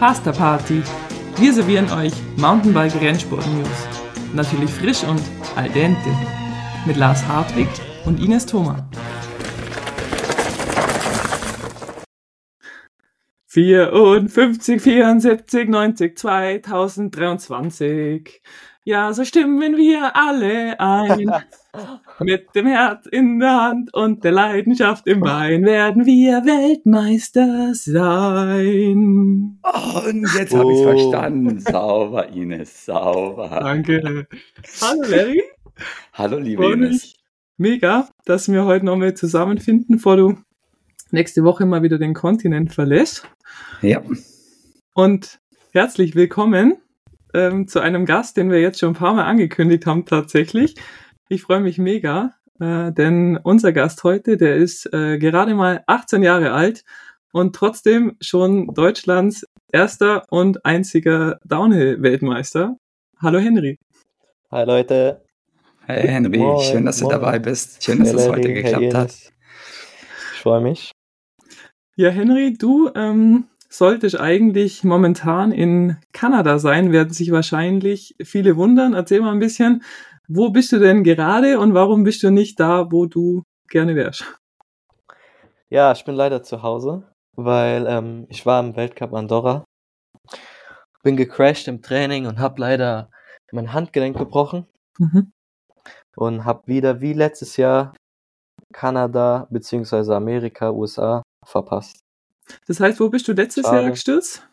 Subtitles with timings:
[0.00, 0.82] Pasta Party.
[1.36, 3.68] Wir servieren euch Mountainbike Rennsport News.
[4.34, 5.20] Natürlich frisch und
[5.56, 6.08] al dente.
[6.86, 7.68] Mit Lars Hartwig
[8.06, 8.88] und Ines Thoma.
[13.48, 18.40] 54, 74, 90, 2023.
[18.84, 21.30] Ja, so stimmen wir alle ein.
[22.20, 29.58] Mit dem Herz in der Hand und der Leidenschaft im Bein werden wir Weltmeister sein.
[29.62, 30.82] Und jetzt habe ich Oh.
[30.84, 31.60] verstanden.
[31.60, 33.48] Sauber, Ines, sauber.
[33.62, 34.26] Danke.
[34.80, 35.42] Hallo Larry.
[36.14, 37.14] Hallo, liebe Freue Ines.
[37.58, 40.38] mega, dass wir heute nochmal zusammenfinden, bevor du
[41.10, 43.28] nächste Woche mal wieder den Kontinent verlässt.
[43.82, 44.02] Ja,
[44.94, 45.38] Und
[45.72, 46.78] herzlich willkommen
[47.34, 50.74] ähm, zu einem Gast, den wir jetzt schon ein paar Mal angekündigt haben tatsächlich.
[51.28, 56.22] Ich freue mich mega, äh, denn unser Gast heute, der ist äh, gerade mal 18
[56.22, 56.84] Jahre alt
[57.32, 62.76] und trotzdem schon Deutschlands erster und einziger Downhill-Weltmeister.
[63.18, 63.78] Hallo Henry.
[64.50, 65.22] Hi Leute.
[65.86, 67.20] hey Henry, Moin, schön, dass du moin.
[67.20, 67.84] dabei bist.
[67.84, 69.10] Schön, dass es heute geklappt hat.
[70.34, 70.92] Ich freue mich.
[71.96, 78.94] Ja, Henry, du ähm, solltest eigentlich momentan in Kanada sein, werden sich wahrscheinlich viele wundern.
[78.94, 79.82] Erzähl mal ein bisschen,
[80.28, 84.24] wo bist du denn gerade und warum bist du nicht da, wo du gerne wärst?
[85.68, 87.04] Ja, ich bin leider zu Hause,
[87.36, 89.64] weil ähm, ich war im Weltcup Andorra,
[91.02, 93.10] bin gecrashed im Training und habe leider
[93.52, 94.66] mein Handgelenk gebrochen
[94.98, 95.32] Mhm.
[96.16, 97.94] und habe wieder wie letztes Jahr
[98.72, 102.00] Kanada beziehungsweise Amerika, USA verpasst.
[102.66, 103.82] Das heißt, wo bist du letztes Schade.
[103.82, 104.46] Jahr gestürzt?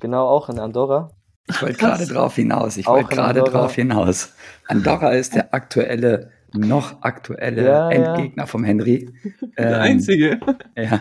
[0.00, 1.10] Genau auch in Andorra.
[1.48, 2.76] Ich wollte gerade drauf hinaus.
[2.76, 3.60] Ich wollte gerade Andorra.
[3.62, 4.34] drauf hinaus.
[4.66, 7.90] Andorra ist der aktuelle, noch aktuelle Ja, ja.
[7.90, 9.10] Endgegner vom Henry.
[9.58, 10.40] Der Ähm, einzige.
[10.76, 11.00] Ja.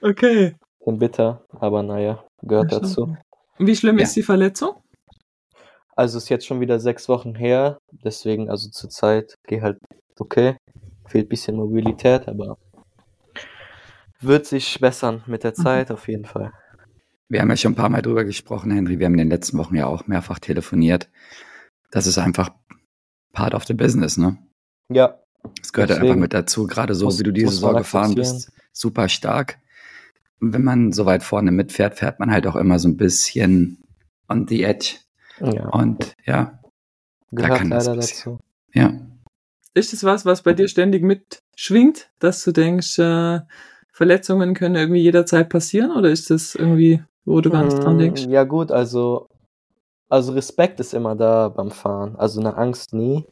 [0.00, 0.54] Okay.
[0.84, 3.16] Bin bitter, aber naja, gehört Ja, dazu.
[3.58, 4.04] Wie schlimm Ja.
[4.04, 4.72] ist die Verletzung?
[5.96, 9.78] Also ist jetzt schon wieder sechs Wochen her, deswegen also zur Zeit geht halt
[10.18, 10.56] okay.
[11.06, 12.56] Fehlt bisschen Mobilität, aber
[14.24, 15.62] wird sich bessern mit der Mhm.
[15.62, 16.52] Zeit auf jeden Fall.
[17.28, 18.98] Wir haben ja schon ein paar Mal drüber gesprochen, Henry.
[18.98, 21.08] Wir haben in den letzten Wochen ja auch mehrfach telefoniert.
[21.90, 22.50] Das ist einfach
[23.32, 24.36] part of the business, ne?
[24.90, 25.18] Ja,
[25.60, 28.14] Es gehört ja Deswegen einfach mit dazu, gerade so, muss- wie du diese Saison gefahren
[28.14, 28.52] bist.
[28.72, 29.58] Super stark.
[30.40, 33.82] Und wenn man so weit vorne mitfährt, fährt man halt auch immer so ein bisschen
[34.28, 34.96] on the edge.
[35.40, 35.68] ja.
[35.70, 36.60] Und ja,
[37.30, 38.38] gehört kann das dazu.
[38.72, 38.92] ja.
[39.76, 43.40] Ist es was, was bei dir ständig mitschwingt, dass du denkst, äh,
[43.94, 47.98] Verletzungen können irgendwie jederzeit passieren oder ist das irgendwie, wo du gar nicht dran Mm,
[47.98, 48.26] denkst?
[48.28, 49.28] Ja gut, also
[50.08, 53.24] also Respekt ist immer da beim Fahren, also eine Angst nie.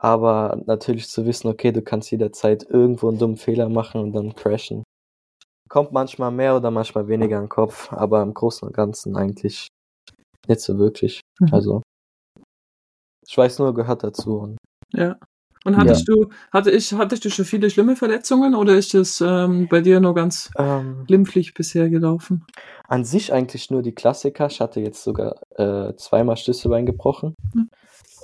[0.00, 4.34] Aber natürlich zu wissen, okay, du kannst jederzeit irgendwo einen dummen Fehler machen und dann
[4.34, 4.84] crashen.
[5.68, 9.68] Kommt manchmal mehr oder manchmal weniger in den Kopf, aber im Großen und Ganzen eigentlich
[10.48, 11.20] nicht so wirklich.
[11.40, 11.48] Mhm.
[11.52, 11.82] Also
[13.26, 14.38] ich weiß nur, gehört dazu.
[14.38, 14.58] Und
[14.92, 15.18] Ja.
[15.68, 19.68] Und hattest du, hatte ich, hattest du schon viele schlimme Verletzungen oder ist das ähm,
[19.68, 22.46] bei dir nur ganz ähm, glimpflich bisher gelaufen?
[22.86, 24.46] An sich eigentlich nur die Klassiker.
[24.46, 27.34] Ich hatte jetzt sogar äh, zweimal Schlüsselbein gebrochen.
[27.52, 27.68] Hm.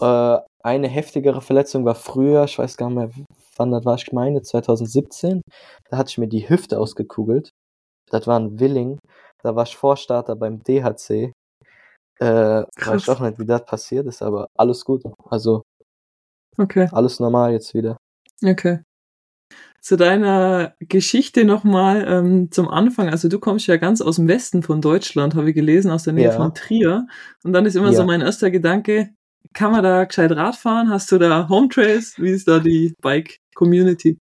[0.00, 3.10] Äh, eine heftigere Verletzung war früher, ich weiß gar nicht mehr,
[3.56, 5.42] wann das war, ich meine 2017.
[5.90, 7.50] Da hatte ich mir die Hüfte ausgekugelt.
[8.10, 8.98] Das war ein Willing.
[9.42, 11.32] Da war ich Vorstarter beim DHC.
[12.20, 15.02] Äh, weiß ich auch nicht, wie das passiert ist, aber alles gut.
[15.28, 15.62] Also
[16.56, 17.96] Okay, alles normal jetzt wieder.
[18.44, 18.80] okay.
[19.80, 23.10] Zu deiner Geschichte nochmal ähm, zum Anfang.
[23.10, 26.14] Also du kommst ja ganz aus dem Westen von Deutschland, habe ich gelesen, aus der
[26.14, 26.32] Nähe Ja.
[26.32, 27.06] von Trier.
[27.44, 27.92] Und dann ist immer Ja.
[27.98, 29.10] so mein erster Gedanke,
[29.52, 30.88] kann man da gescheit Rad fahren?
[30.88, 32.14] Hast du da Home Trails?
[32.18, 34.16] Wie ist da die Bike-Community?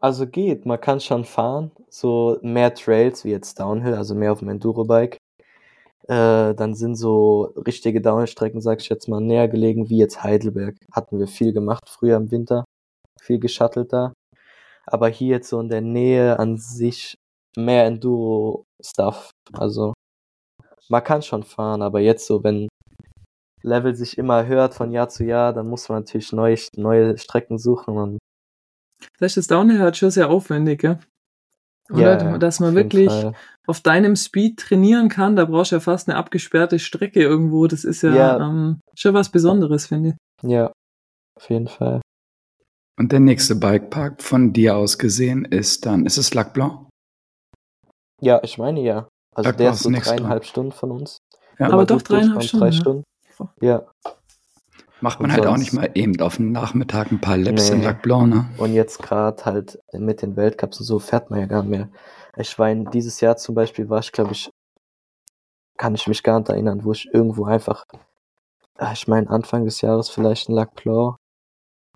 [0.00, 4.38] Also geht, man kann schon fahren, so mehr Trails wie jetzt Downhill, also mehr auf
[4.38, 5.18] dem Enduro-Bike.
[6.08, 10.76] Äh, dann sind so richtige Downhill-Strecken, sag ich jetzt mal, näher gelegen, wie jetzt Heidelberg.
[10.90, 12.64] Hatten wir viel gemacht früher im Winter,
[13.20, 14.14] viel geschuttelt da.
[14.86, 17.14] Aber hier jetzt so in der Nähe an sich
[17.56, 19.30] mehr Enduro-Stuff.
[19.52, 19.92] Also
[20.88, 22.68] man kann schon fahren, aber jetzt so, wenn
[23.62, 27.58] Level sich immer hört von Jahr zu Jahr, dann muss man natürlich neue, neue Strecken
[27.58, 28.18] suchen und
[29.18, 30.98] Das ist Downhill halt schon sehr aufwendig, gell?
[31.90, 32.22] Oder?
[32.22, 33.34] Ja, Dass man wirklich Fall.
[33.68, 37.66] Auf deinem Speed trainieren kann, da brauchst du ja fast eine abgesperrte Strecke irgendwo.
[37.66, 38.48] Das ist ja, Ja.
[38.48, 40.50] Ähm, schon was Besonderes, finde ich.
[40.50, 40.72] Ja,
[41.36, 42.00] auf jeden Fall.
[42.98, 46.88] Und der nächste Bikepark von dir aus gesehen ist dann, ist es Lac Blanc?
[48.20, 49.06] Ja, ich meine ja.
[49.34, 51.18] Also Sag der ist so dreieinhalb Stunden von uns.
[51.58, 51.66] Ja.
[51.66, 52.72] Aber Immer doch dreieinhalb Stunden, Drei ja.
[52.72, 53.04] Stunden.
[53.38, 53.46] Oh.
[53.60, 53.86] Ja.
[55.00, 57.70] Macht man Und halt auch sonst- nicht mal eben auf den Nachmittag ein paar Laps
[57.70, 57.84] in Nee.
[57.84, 58.46] Lac Blanc, ne?
[58.58, 61.88] Und jetzt gerade halt mit den Weltcups und so fährt man ja gar nicht mehr.
[62.36, 64.50] Ich war in, dieses Jahr zum Beispiel, war ich glaube ich,
[65.76, 67.84] kann ich mich gar nicht erinnern, wo ich irgendwo einfach,
[68.76, 71.16] ah, ich meine Anfang des Jahres vielleicht ein Lac Blanc,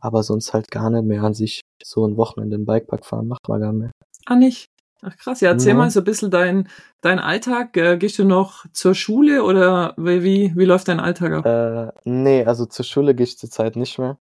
[0.00, 3.48] aber sonst halt gar nicht mehr an sich so ein Wochenende im Bikepark fahren, macht
[3.48, 3.90] man gar nicht mehr.
[4.26, 4.66] Ah, nicht?
[5.04, 5.78] Ach krass, ja, erzähl Ja.
[5.78, 6.68] mal so ein bisschen dein,
[7.00, 7.72] dein Alltag.
[7.72, 11.46] Gehst du noch zur Schule oder wie, wie, wie läuft dein Alltag ab?
[11.46, 14.16] Äh, nee, also zur Schule gehe ich zurzeit nicht mehr.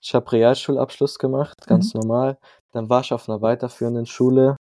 [0.00, 2.36] Ich habe Realschulabschluss gemacht, ganz normal.
[2.72, 4.56] Dann war ich auf einer weiterführenden Schule,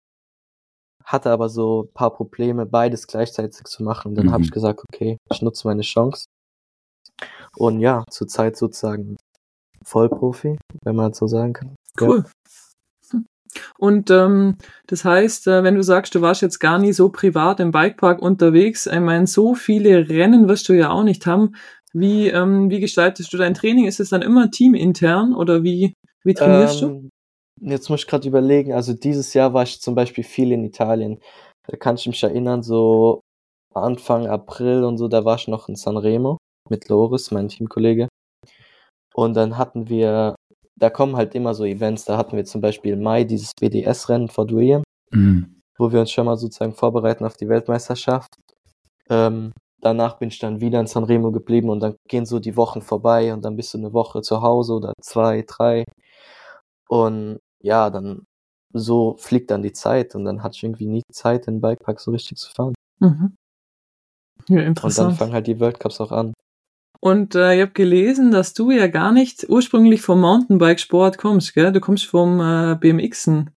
[1.04, 4.14] hatte aber so ein paar Probleme, beides gleichzeitig zu machen.
[4.14, 4.44] Dann habe Mhm.
[4.46, 6.26] ich gesagt, okay, ich nutze meine Chance.
[7.58, 9.18] Und ja, zurzeit sozusagen
[9.84, 11.76] Vollprofi, wenn man das so sagen kann.
[12.00, 12.08] Ja.
[12.08, 12.18] Cool.
[12.20, 12.26] Hm.
[13.78, 14.58] Und ähm,
[14.88, 18.22] das heißt, äh, wenn du sagst, du warst jetzt gar nie so privat im Bikepark
[18.22, 21.56] unterwegs, ich meine, so viele Rennen wirst du ja auch nicht haben.
[21.94, 23.86] Wie, ähm, wie gestaltest du dein Training?
[23.86, 26.86] Ist es dann immer teamintern oder wie, wie trainierst du?
[26.88, 27.10] Ähm,
[27.62, 31.20] Jetzt muss ich gerade überlegen, also dieses Jahr war ich zum Beispiel viel in Italien.
[31.68, 33.22] Da kann ich mich erinnern, so
[33.74, 36.38] Anfang April und so, da war ich noch in Sanremo
[36.70, 38.10] mit Loris, mein Teamkollege.
[39.16, 40.36] Und dann hatten wir,
[40.76, 44.28] da kommen halt immer so Events, da hatten wir zum Beispiel im Mai dieses BDS-Rennen
[44.30, 45.62] Fort William, Mhm.
[45.78, 48.34] wo wir uns schon mal sozusagen vorbereiten auf die Weltmeisterschaft.
[49.10, 52.82] Ähm, danach bin ich dann wieder in Sanremo geblieben und dann gehen so die Wochen
[52.82, 55.84] vorbei und dann bist du eine Woche zu Hause oder zwei, drei.
[56.90, 58.26] Und ja, dann
[58.74, 62.12] so fliegt dann die Zeit und dann hatte ich irgendwie nie Zeit, den Bikepark so
[62.12, 62.74] richtig zu fahren.
[63.00, 63.36] Mhm.
[64.50, 65.18] Ja, Und dann interessant.
[65.18, 66.33] fangen halt die Weltcups auch an.
[67.04, 71.74] Und äh, ich habe gelesen, dass du ja gar nicht ursprünglich vom Mountainbike-Sport kommst, gell?
[71.74, 73.50] Du kommst vom äh, BMXen.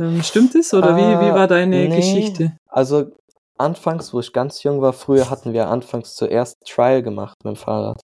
[0.00, 1.94] Ähm, stimmt es oder wie, wie Äh, war deine nee.
[1.94, 2.56] Geschichte?
[2.68, 3.12] Also
[3.58, 7.56] anfangs, wo ich ganz jung war, früher hatten wir anfangs zuerst Trial gemacht mit dem
[7.56, 8.00] Fahrrad.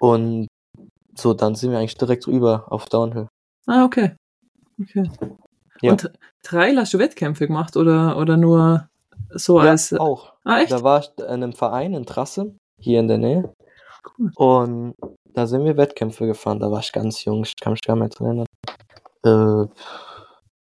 [0.00, 0.46] Und
[1.14, 3.28] so, dann sind wir eigentlich direkt rüber auf Downhill.
[3.66, 4.16] Ah, okay.
[4.80, 5.10] Okay.
[5.82, 5.90] Ja.
[5.90, 6.10] Und
[6.42, 8.88] Trail hast du Wettkämpfe gemacht oder, oder nur
[9.34, 9.90] so als.
[9.90, 10.32] ja, auch.
[10.44, 10.72] ah, echt?
[10.72, 13.52] Da war ich in einem Verein in Trasse, hier in der Nähe.
[14.18, 14.30] Cool.
[14.36, 14.94] Und
[15.32, 16.60] da sind wir Wettkämpfe gefahren.
[16.60, 18.46] Da war ich ganz jung, ich kann mich gar nicht erinnern.
[19.24, 19.66] Äh,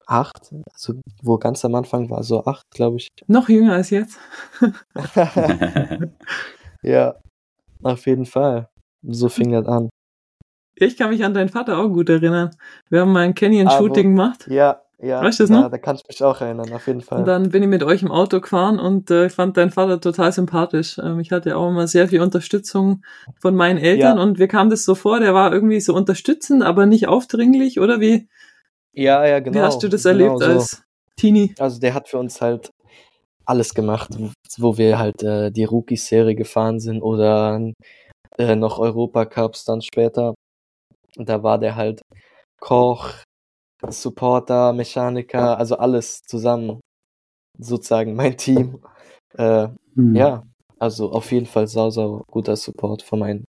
[0.06, 3.08] acht, also wo ganz am Anfang war, so acht, glaube ich.
[3.26, 4.19] Noch jünger als jetzt.
[6.82, 7.16] ja,
[7.82, 8.69] auf jeden Fall.
[9.02, 9.90] So fing das an.
[10.76, 12.50] Ich kann mich an deinen Vater auch gut erinnern.
[12.90, 14.46] Wir haben mal ein Ah, Canyon-Shooting wo- gemacht.
[14.49, 15.23] Ja, ja.
[15.23, 15.70] Weißt du das da, noch?
[15.70, 17.20] Da kann ich mich auch erinnern, auf jeden Fall.
[17.20, 20.00] Und dann bin ich mit euch im Auto gefahren und äh, ich fand deinen Vater
[20.00, 20.99] total sympathisch.
[20.99, 23.02] Ähm, ich hatte auch immer sehr viel Unterstützung
[23.41, 24.23] von meinen Eltern Ja.
[24.23, 28.00] und mir kam das so vor, der war irgendwie so unterstützend, aber nicht aufdringlich, oder
[28.00, 28.29] wie,
[28.93, 29.58] ja, ja, genau.
[29.58, 30.46] wie hast du das genau erlebt so.
[30.46, 30.82] als
[31.17, 31.55] Teenie?
[31.58, 32.70] Also der hat für uns halt
[33.44, 34.11] alles gemacht,
[34.58, 37.61] wo wir halt äh, die Rookie-Serie gefahren sind oder
[38.38, 40.35] äh, noch Europacups dann später.
[41.17, 42.00] Da war der halt
[42.61, 43.11] Koch,
[43.92, 46.81] Supporter, Mechaniker, also alles zusammen.
[47.58, 48.78] Sozusagen mein Team.
[49.36, 49.66] Äh,
[49.96, 50.14] Mhm.
[50.14, 50.42] ja,
[50.78, 53.44] also auf jeden Fall sau, sau guter Support von meinen.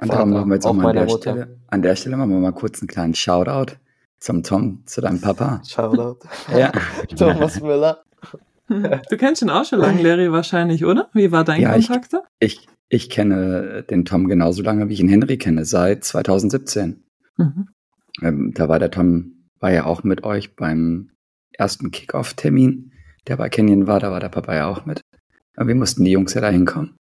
[0.00, 1.32] Und darum machen wir jetzt auch mal an der, Mutter.
[1.32, 3.74] Stelle, an der Stelle machen wir mal kurz einen kleinen Shoutout
[4.20, 5.60] zum Tom, zu deinem Papa.
[5.66, 6.18] Shoutout.
[6.56, 6.70] Ja.
[7.16, 8.04] Thomas Müller.
[8.68, 11.08] Du kennst ihn auch schon lange, Larry, wahrscheinlich, oder?
[11.14, 12.22] Wie war dein Ja, ich- Kontakt da?
[12.38, 17.02] Ich, ich kenne den Tom genauso lange, wie ich ihn Henry kenne, seit 2017.
[17.38, 17.68] Mhm.
[18.22, 19.33] Ähm, da war der Tom,
[19.64, 21.10] war ja auch mit euch beim
[21.52, 22.92] ersten Kickoff-Termin,
[23.26, 25.00] der bei Canyon war, da war der Papa ja auch mit.
[25.56, 26.96] Aber wir mussten die Jungs ja da hinkommen.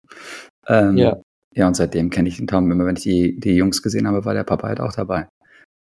[0.67, 1.23] Ähm, Ja.
[1.55, 2.71] Ja, und seitdem kenne ich den Tom.
[2.73, 5.29] Immer wenn ich die, die Jungs gesehen habe, war der Papa halt auch dabei.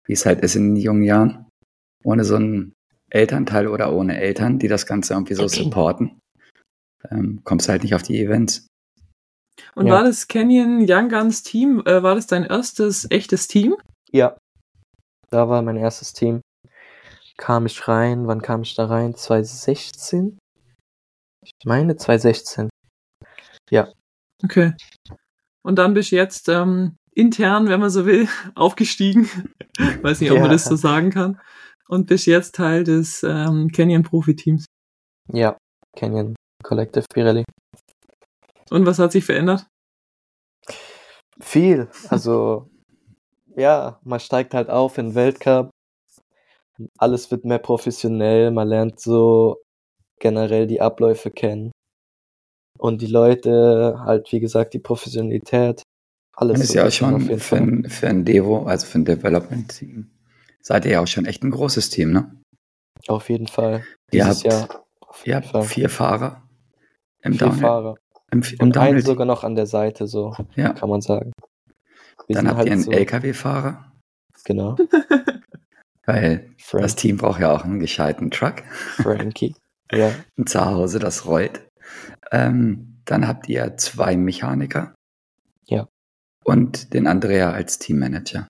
[0.06, 1.46] Wie es halt ist in den jungen Jahren.
[2.04, 2.74] Ohne so einen
[3.08, 6.18] Elternteil oder ohne Eltern, die das Ganze irgendwie so supporten,
[7.10, 8.66] ähm, kommst du halt nicht auf die Events.
[9.74, 9.94] Und Ja.
[9.94, 13.76] war das Canyon Young Guns Team, äh, war das dein erstes echtes Team?
[14.12, 14.36] Ja,
[15.30, 16.42] da war mein erstes Team.
[17.38, 19.14] Kam ich rein, wann kam ich da rein?
[19.14, 20.38] 2016?
[21.44, 22.68] Ich meine 2016.
[24.44, 24.74] Okay.
[25.64, 29.28] Und dann bist du jetzt ähm, intern, wenn man so will, aufgestiegen.
[30.02, 30.52] Weiß nicht, ob man Ja.
[30.52, 31.40] das so sagen kann.
[31.88, 34.66] Und bist jetzt Teil des ähm, Canyon Profi-Teams.
[35.32, 35.56] Ja,
[35.96, 37.44] Canyon Collective Pirelli.
[38.70, 39.66] Und was hat sich verändert?
[41.40, 41.88] Viel.
[42.10, 42.68] Also,
[43.56, 45.70] ja, man steigt halt auf in den Weltcup.
[46.98, 48.50] Alles wird mehr professionell.
[48.50, 49.58] Man lernt so
[50.18, 51.72] generell die Abläufe kennen.
[52.78, 55.82] Und die Leute, halt, wie gesagt, die Professionalität.
[56.34, 57.60] Alles Das ist so ja auch schon auf jeden für Fall.
[57.62, 60.10] ein, für ein Devo, also für ein Development-Team,
[60.60, 62.30] seid ihr ja auch schon echt ein großes Team, ne?
[63.08, 63.84] Auf jeden Fall.
[64.12, 64.84] Ihr Dieses habt, Jahr.
[65.00, 65.62] Auf ihr habt Fall.
[65.62, 66.42] vier Fahrer
[67.22, 67.60] im Vier Downhill.
[67.62, 67.94] Fahrer.
[68.30, 70.74] Im, im Und einen Downhill sogar noch an der Seite, so ja.
[70.74, 71.32] kann man sagen.
[72.26, 73.92] Wir Dann habt halt ihr einen so- LKW-Fahrer,
[74.44, 74.76] Genau.
[76.06, 78.62] weil Frank, das Team braucht ja auch einen gescheiten Truck.
[78.96, 79.54] Frankie.
[79.92, 81.64] Ja, Ein Zuhause, das rollt.
[82.32, 84.96] Ähm, dann habt ihr zwei Mechaniker.
[85.66, 85.86] Ja.
[86.42, 88.48] Und den Andrea als Teammanager.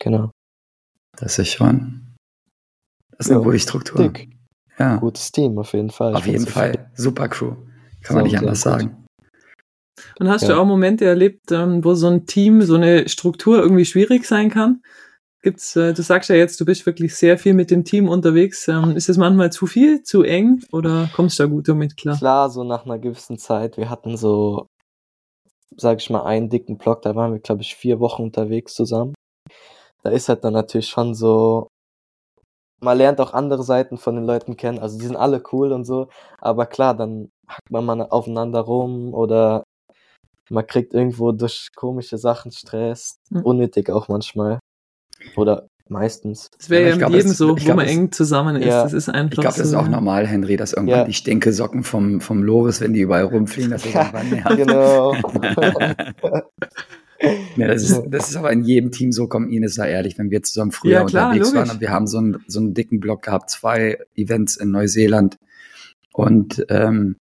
[0.00, 0.32] genau.
[1.16, 2.16] Das ist schon.
[3.12, 4.08] Das ist eine Ja, gute Struktur.
[4.08, 4.30] Dick.
[4.80, 6.16] Ja, Gutes Team auf jeden Fall.
[6.16, 6.46] auf jeden.
[6.46, 6.90] Fall.
[6.94, 7.54] Super Crew.
[8.02, 8.72] Kann man Sehr, nicht anders gut.
[8.72, 9.04] sagen.
[10.18, 10.48] Und hast Ja.
[10.48, 14.50] du auch Momente erlebt, ähm, wo so ein Team, so eine Struktur irgendwie schwierig sein
[14.50, 14.82] kann?
[15.42, 18.68] Gibt's, äh, du sagst ja jetzt, du bist wirklich sehr viel mit dem Team unterwegs.
[18.68, 22.16] Ähm, ist es manchmal zu viel, zu eng oder kommst du da gut damit klar?
[22.16, 24.66] Klar, so nach einer gewissen Zeit, wir hatten so,
[25.76, 29.14] sag ich mal, einen dicken Block, da waren wir, glaube ich, vier Wochen unterwegs zusammen.
[30.04, 31.66] Da ist halt dann natürlich schon so,
[32.80, 35.84] man lernt auch andere Seiten von den Leuten kennen, also die sind alle cool und
[35.84, 36.08] so,
[36.38, 39.64] aber klar, dann hackt man mal aufeinander rum oder
[40.50, 43.42] man kriegt irgendwo durch komische Sachen Stress, Mhm.
[43.42, 44.60] unnötig auch manchmal.
[45.36, 46.50] Oder meistens.
[46.58, 48.66] Das wäre ja mit glaub, jedem es- so, wo glaub, man es- eng zusammen ist.
[48.66, 48.82] Ja.
[48.84, 49.78] Das ist einfach Ich glaube, das ist so.
[49.78, 51.04] auch normal, Henry, dass irgendwann Ja.
[51.04, 54.56] die Stinkesocken vom, vom Loris, wenn die überall rumfliegen, dass sie irgendwann nerven.
[54.56, 55.14] Genau.
[57.56, 60.30] Ja, das, ist, das ist aber in jedem Team so, komm, Ines, sei ehrlich, wenn
[60.32, 61.68] wir zusammen früher Ja, klar, unterwegs logisch.
[61.68, 65.36] waren und wir haben so einen, so einen dicken Block gehabt, zwei Events in Neuseeland
[66.12, 67.14] und ähm,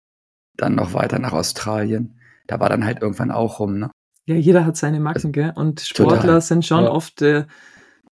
[0.56, 2.18] dann noch weiter nach Australien.
[2.46, 3.90] Da war dann halt irgendwann auch rum, ne?
[4.26, 5.52] Ja, jeder hat seine Macken, gell?
[5.54, 6.40] Und Sportler Total.
[6.40, 6.90] sind schon Ja.
[6.90, 7.44] oft äh,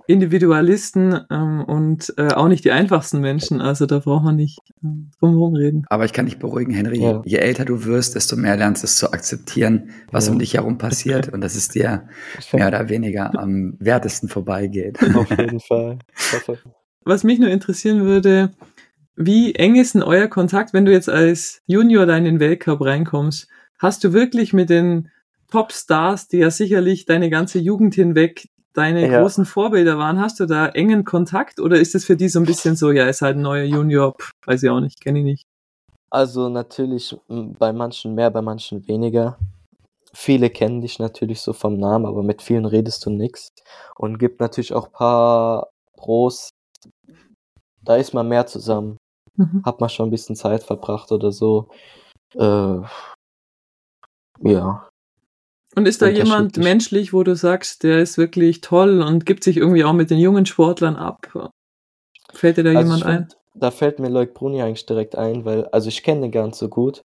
[0.09, 3.61] Individualisten ähm, und äh, auch nicht die einfachsten Menschen.
[3.61, 5.85] Also da braucht man nicht ähm, drum herum reden.
[5.89, 7.23] Aber ich kann dich beruhigen, Henry, Ja.
[7.27, 10.33] je älter du wirst, desto mehr lernst du es zu akzeptieren, was Ja.
[10.33, 12.09] um dich herum passiert und dass es dir
[12.53, 14.99] mehr oder weniger am wertesten vorbeigeht.
[15.15, 15.99] Auf jeden Fall.
[17.05, 18.51] Was mich nur interessieren würde,
[19.17, 22.81] wie eng ist denn euer Kontakt, wenn du jetzt als Junior da in den Weltcup
[22.83, 23.49] reinkommst?
[23.79, 25.09] Hast du wirklich mit den
[25.51, 29.21] Top-Stars, die ja sicherlich deine ganze Jugend hinweg deine Ja.
[29.21, 32.47] großen Vorbilder waren, hast du da engen Kontakt oder ist es für die so ein
[32.47, 35.25] bisschen so, ja, ist halt ein neuer Junior, pff, weiß ich auch nicht, kenne ich
[35.25, 35.43] nicht.
[36.11, 39.39] Also natürlich bei manchen mehr, bei manchen weniger.
[40.15, 43.51] Viele kennen dich natürlich so vom Namen, aber mit vielen redest du nix.
[43.97, 46.49] Und gibt natürlich auch paar Pros,
[47.83, 48.97] da ist man mehr zusammen.
[49.37, 49.63] Mhm.
[49.65, 51.69] Hat man schon ein bisschen Zeit verbracht oder so.
[52.35, 52.81] Äh,
[54.41, 54.89] ja.
[55.79, 59.57] Und ist da jemand menschlich, wo du sagst, der ist wirklich toll und gibt sich
[59.57, 61.53] irgendwie auch mit den jungen Sportlern ab?
[62.33, 63.29] Fällt dir da Also jemand ein?
[63.55, 66.57] Da fällt mir Leuk Bruni eigentlich direkt ein, weil, also ich kenne den gar nicht
[66.57, 67.03] so gut.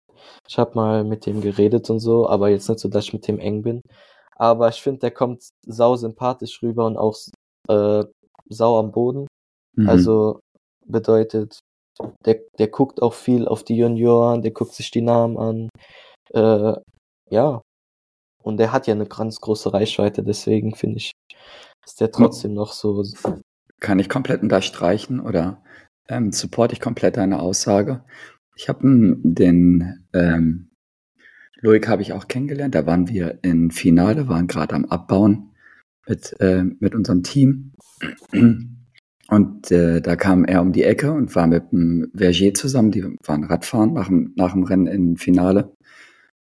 [0.48, 3.28] Ich habe mal mit dem geredet und so, aber jetzt nicht so, dass ich mit
[3.28, 3.80] dem eng bin.
[4.36, 7.16] Aber ich finde, der kommt sau sympathisch rüber und auch
[7.68, 8.04] äh,
[8.48, 9.28] sau am Boden.
[9.76, 9.88] Mhm.
[9.88, 10.40] Also
[10.84, 11.60] bedeutet,
[12.26, 15.68] der, der guckt auch viel auf die Junioren, der guckt sich die Namen an.
[16.32, 16.74] Äh,
[17.30, 17.62] ja.
[18.44, 21.12] Und der hat ja eine ganz große Reichweite, deswegen finde ich,
[21.84, 23.02] ist der trotzdem noch so.
[23.80, 25.62] kann ich komplett unterstreichen oder
[26.08, 28.04] ähm, supporte ich komplett deine Aussage.
[28.54, 28.80] Ich habe
[29.22, 30.70] den ähm,
[31.60, 32.74] Loic habe ich auch kennengelernt.
[32.74, 35.54] Da waren wir im Finale, waren gerade am Abbauen
[36.06, 37.72] mit, äh, mit unserem Team.
[39.28, 42.90] Und äh, da kam er um die Ecke und war mit dem Verger zusammen.
[42.90, 45.73] Die waren Radfahren nach dem, nach dem Rennen im Finale.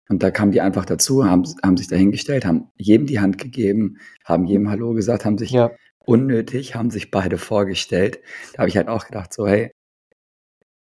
[0.08, 3.98] Und da kamen die einfach dazu, haben, haben sich dahingestellt, haben jedem die Hand gegeben,
[4.24, 5.70] haben jedem Hallo gesagt, haben sich Ja,
[6.04, 8.20] unnötig, haben sich beide vorgestellt.
[8.52, 9.72] Da habe ich halt auch gedacht, so, hey,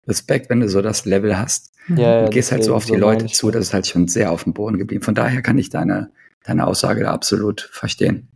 [0.06, 1.72] Respekt, wenn du so das Level hast.
[1.88, 1.96] Mhm.
[1.98, 2.24] ja, ja.
[2.24, 4.44] Und gehst halt so auf die meine Leute zu, das ist halt schon sehr auf
[4.44, 5.02] dem Boden geblieben.
[5.02, 6.12] Von daher kann ich deine,
[6.44, 8.28] deine Aussage da absolut verstehen.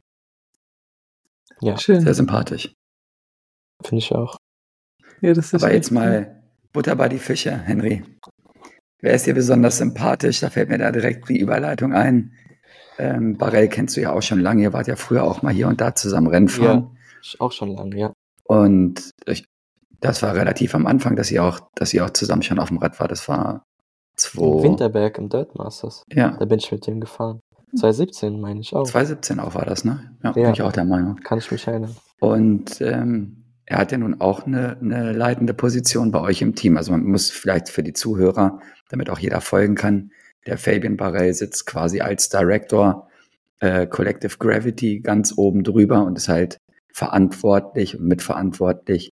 [1.60, 2.00] Ja, Schön.
[2.00, 2.74] Sehr sympathisch.
[3.82, 4.36] finde ich auch.
[5.20, 8.02] Ja, das ist Aber jetzt mal Butter bei die Fische, Henry.
[9.04, 10.40] Wer ist dir besonders sympathisch?
[10.40, 12.32] Da fällt mir da direkt die Überleitung ein.
[12.98, 14.62] Ähm, Barell kennst du ja auch schon lange.
[14.62, 16.96] Ihr wart ja früher auch mal hier und da zusammen Rennen fahren.
[17.20, 18.12] Ist Auch schon lange, ja.
[18.44, 19.44] Und ich,
[20.00, 22.78] das war relativ am Anfang, dass ihr auch, dass ihr auch zusammen schon auf dem
[22.78, 23.06] Rad war.
[23.06, 23.66] Das war
[24.12, 26.04] Im zwei, Winterberg im Dirt Masters.
[26.10, 27.40] ja, Da bin ich mit dem gefahren.
[27.76, 28.84] 2017 meine ich auch.
[28.84, 30.16] 2017 auch war das, ne?
[30.22, 30.32] Ja, Ja.
[30.32, 31.16] bin ich auch der Meinung.
[31.16, 31.94] Kann ich mich erinnern.
[32.20, 36.76] Und ähm, er hat ja nun auch eine, eine leitende Position bei euch im Team.
[36.76, 40.10] Also man muss vielleicht für die Zuhörer, damit auch jeder folgen kann,
[40.46, 43.08] der Fabian Barrell sitzt quasi als Director
[43.60, 46.58] äh, Collective Gravity ganz oben drüber und ist halt
[46.92, 49.10] verantwortlich und mitverantwortlich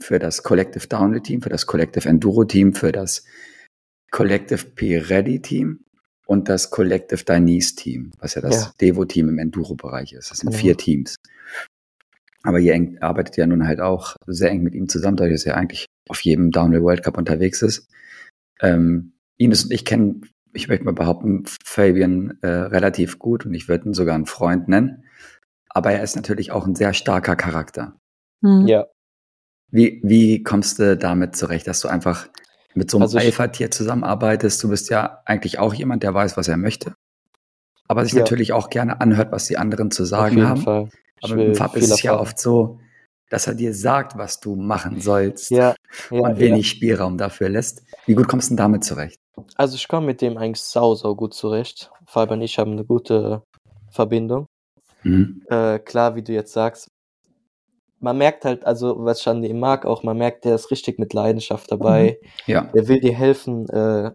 [0.00, 3.24] für das Collective Downhill Team, für das Collective Enduro Team, für das
[4.10, 5.80] Collective P-Ready Team
[6.26, 8.72] und das Collective Dainese Team, was ja das Ja.
[8.80, 10.30] Devo-Team im Enduro-Bereich ist.
[10.30, 10.60] Das sind Genau.
[10.60, 11.16] vier Teams.
[12.42, 15.54] Aber ihr arbeitet ja nun halt auch sehr eng mit ihm zusammen, da er ja
[15.54, 17.88] eigentlich auf jedem Downhill World Cup unterwegs ist.
[18.60, 23.68] Ähm, Ines und ich kennen ich möchte mal behaupten, Fabian äh, relativ gut und ich
[23.68, 25.04] würde ihn sogar einen Freund nennen.
[25.68, 27.96] Aber er ist natürlich auch ein sehr starker Charakter.
[28.40, 28.66] Mhm.
[28.66, 28.86] Ja.
[29.70, 32.28] Wie, wie kommst du damit zurecht, dass du einfach
[32.74, 34.62] mit so einem also Alpha-Tier zusammenarbeitest?
[34.62, 36.94] Du bist ja eigentlich auch jemand, der weiß, was er möchte.
[37.86, 38.20] Aber sich ja.
[38.20, 40.62] natürlich auch gerne anhört, was die anderen zu sagen haben.
[40.62, 40.88] Fall.
[41.22, 42.78] Aber mit dem Fab ist es ja oft so,
[43.30, 45.74] dass er dir sagt, was du machen sollst ja,
[46.10, 46.76] ja, und wenig ja.
[46.76, 47.82] Spielraum dafür lässt.
[48.06, 49.18] Wie gut kommst du denn damit zurecht?
[49.56, 51.90] Also ich komme mit dem eigentlich sau, sau gut zurecht.
[52.06, 53.42] Fabian und ich haben eine gute
[53.90, 54.46] Verbindung.
[55.02, 55.42] Mhm.
[55.48, 56.88] Äh, klar, wie du jetzt sagst,
[58.00, 60.98] man merkt halt, also was ich an dem mag auch, man merkt, der ist richtig
[60.98, 62.18] mit Leidenschaft dabei.
[62.20, 62.28] Mhm.
[62.46, 62.62] Ja.
[62.74, 64.10] Der will dir helfen, äh,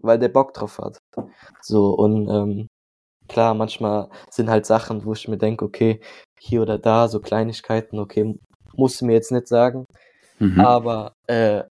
[0.00, 0.98] weil der Bock drauf hat.
[1.60, 2.68] So, und ähm,
[3.28, 6.00] klar, manchmal sind halt Sachen, wo ich mir denke, okay,
[6.38, 8.38] hier oder da, so Kleinigkeiten, okay,
[8.76, 9.86] musst du mir jetzt nicht sagen.
[10.38, 10.60] Mhm.
[10.60, 11.62] Aber äh,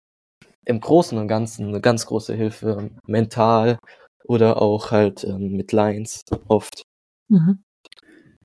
[0.65, 3.77] im Großen und Ganzen eine ganz große Hilfe, mental
[4.25, 6.84] oder auch halt ähm, mit Lines oft.
[7.29, 7.63] Mhm.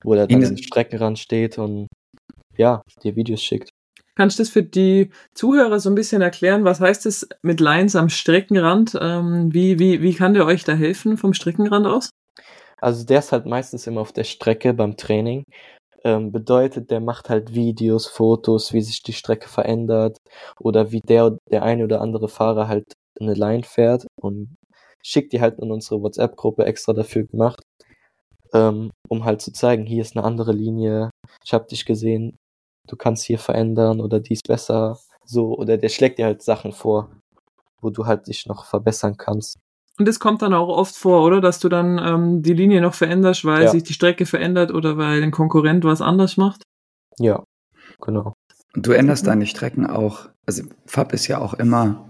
[0.03, 1.87] Wo er dann am Streckenrand steht und
[2.57, 3.69] ja, dir Videos schickt.
[4.15, 6.65] Kannst du das für die Zuhörer so ein bisschen erklären?
[6.65, 8.97] Was heißt es mit Lines am Streckenrand?
[8.99, 12.09] Ähm, wie, wie, wie kann der euch da helfen vom Streckenrand aus?
[12.81, 15.43] Also der ist halt meistens immer auf der Strecke beim Training.
[16.03, 20.17] Ähm, bedeutet, der macht halt Videos, Fotos, wie sich die Strecke verändert
[20.59, 24.55] oder wie der, der eine oder andere Fahrer halt eine Line fährt und
[25.03, 27.61] schickt die halt in unsere WhatsApp-Gruppe extra dafür gemacht,
[28.53, 31.11] ähm, um halt zu zeigen, hier ist eine andere Linie,
[31.43, 32.37] ich habe dich gesehen,
[32.87, 37.11] du kannst hier verändern oder dies besser, so, oder der schlägt dir halt Sachen vor,
[37.81, 39.57] wo du halt dich noch verbessern kannst.
[39.99, 41.41] Und das kommt dann auch oft vor, oder?
[41.41, 43.69] Dass du dann ähm, die Linie noch veränderst, weil ja.
[43.69, 46.63] sich die Strecke verändert oder weil ein Konkurrent was anders macht?
[47.17, 47.43] Ja,
[47.99, 48.33] genau.
[48.73, 52.09] Und du änderst deine Strecken auch, also Fab ist ja auch immer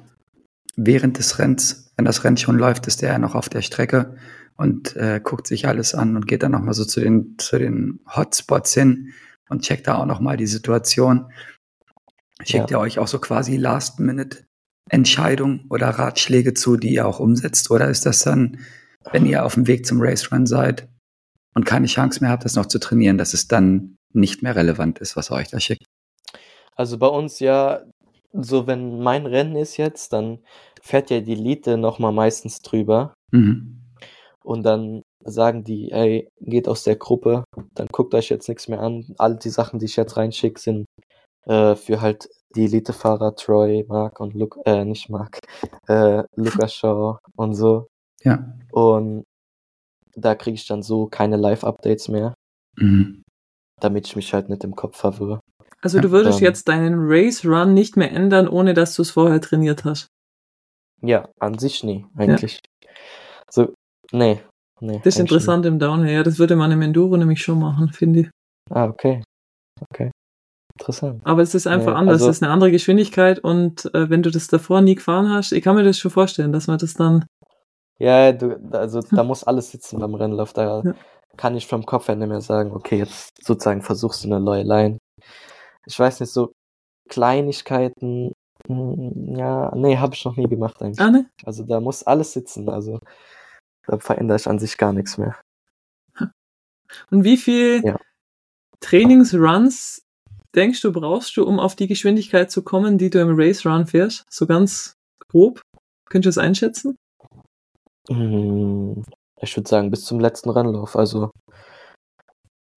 [0.76, 4.18] während des Rennens, wenn das Rennen schon läuft, ist der ja noch auf der Strecke
[4.56, 8.02] und äh, guckt sich alles an und geht dann nochmal so zu den, zu den
[8.16, 9.14] Hotspots hin
[9.50, 11.32] und checkt da auch nochmal die Situation.
[12.44, 12.78] Schickt ja.
[12.78, 14.46] ihr euch auch so quasi Last-Minute
[14.90, 17.72] Entscheidungen oder Ratschläge zu, die ihr auch umsetzt?
[17.72, 18.60] Oder ist das dann,
[19.12, 20.88] wenn ihr auf dem Weg zum Race Run seid
[21.56, 25.00] und keine Chance mehr habt, das noch zu trainieren, dass es dann nicht mehr relevant
[25.00, 25.86] ist, was er euch da schickt?
[26.76, 27.84] Also bei uns ja,
[28.32, 30.40] so wenn mein Rennen ist jetzt, dann
[30.82, 33.14] fährt ja die Elite nochmal meistens drüber.
[33.32, 33.82] Mhm.
[34.44, 37.44] Und dann sagen die, ey, geht aus der Gruppe,
[37.76, 39.14] dann guckt euch jetzt nichts mehr an.
[39.18, 40.86] All die Sachen, die ich jetzt reinschicke, sind
[41.46, 45.40] äh, für halt die Elitefahrer Troy, Mark und Luke, äh, nicht Mark,
[45.88, 47.88] äh, Lucas Shaw und so.
[48.24, 48.54] Ja.
[48.72, 49.24] Und
[50.16, 52.34] da kriege ich dann so keine Live-Updates mehr.
[52.76, 53.24] Mhm.
[53.80, 55.40] Damit ich mich halt nicht im Kopf verwirre.
[55.82, 59.12] Also du würdest ähm, jetzt deinen Race Run nicht mehr ändern, ohne dass du es
[59.12, 60.08] vorher trainiert hast.
[61.02, 62.60] Ja, an sich nie, eigentlich.
[62.84, 62.90] Ja.
[63.50, 63.74] So,
[64.12, 64.42] nee.
[64.82, 65.70] nee das ist interessant nie.
[65.70, 68.30] im Downhill, ja, das würde man im Enduro nämlich schon machen, finde ich.
[68.70, 69.24] Ah, okay.
[69.80, 70.12] Okay.
[70.80, 71.22] Interessant.
[71.26, 74.24] Aber es ist einfach ja, anders, also, es ist eine andere Geschwindigkeit und äh, wenn
[74.24, 76.94] du das davor nie gefahren hast, ich kann mir das schon vorstellen, dass man das
[76.94, 77.26] dann.
[77.98, 80.54] Ja, du, also da muss alles sitzen beim Rennlauf.
[80.54, 80.94] Da ja.
[81.36, 84.64] kann ich vom Kopf her nicht mehr sagen, okay, jetzt sozusagen versuchst du eine neue
[84.64, 85.00] Line.
[85.86, 86.54] Ich weiß nicht, so
[87.10, 88.32] Kleinigkeiten,
[88.68, 91.02] hm, ja, nee, habe ich noch nie gemacht eigentlich.
[91.02, 91.30] Ah, ne?
[91.44, 93.00] Also da muss alles sitzen, also
[93.86, 95.36] da verändere ich an sich gar nichts mehr.
[97.12, 98.00] Und wie viel ja.
[98.80, 100.04] Trainingsruns
[100.56, 103.86] denkst du, brauchst du, um auf die Geschwindigkeit zu kommen, die du im Race Run
[103.86, 104.26] fährst?
[104.30, 104.96] So ganz
[105.30, 105.62] grob?
[106.10, 106.96] Könntest du das einschätzen?
[108.10, 109.04] Hm,
[109.42, 110.96] ich würde sagen, bis zum letzten Rennlauf.
[110.96, 111.32] Also.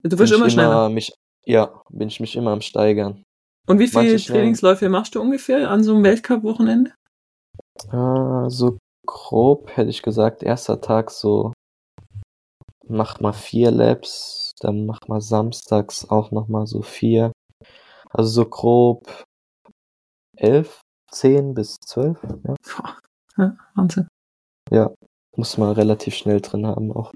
[0.03, 0.89] Du wirst immer schneller.
[0.89, 1.13] Mich,
[1.45, 3.23] ja, bin ich mich immer am Steigern.
[3.67, 6.93] Und wie viele Trainingsläufe machst du ungefähr an so einem Weltcup-Wochenende?
[7.91, 11.53] Äh, so grob hätte ich gesagt, erster Tag so
[12.89, 17.32] macht mal vier Laps, dann macht mal samstags auch nochmal so vier.
[18.13, 19.25] Also so grob
[20.37, 22.19] elf, zehn bis zwölf.
[22.23, 22.55] Ja.
[23.39, 24.09] ja Wahnsinn.
[24.71, 24.91] Ja,
[25.37, 27.13] muss man relativ schnell drin haben auch.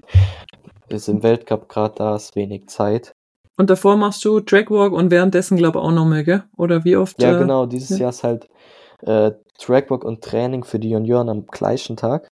[0.89, 3.11] Ist im Weltcup gerade da, ist wenig Zeit.
[3.57, 6.43] Und davor machst du Trackwalk und währenddessen glaube ich auch noch mehr, gell?
[6.55, 7.21] Oder wie oft?
[7.21, 7.65] Ja, äh, genau.
[7.65, 7.97] Dieses ja.
[7.97, 8.47] Jahr ist halt
[9.01, 12.27] äh, Trackwalk und Training für die Junioren am gleichen Tag.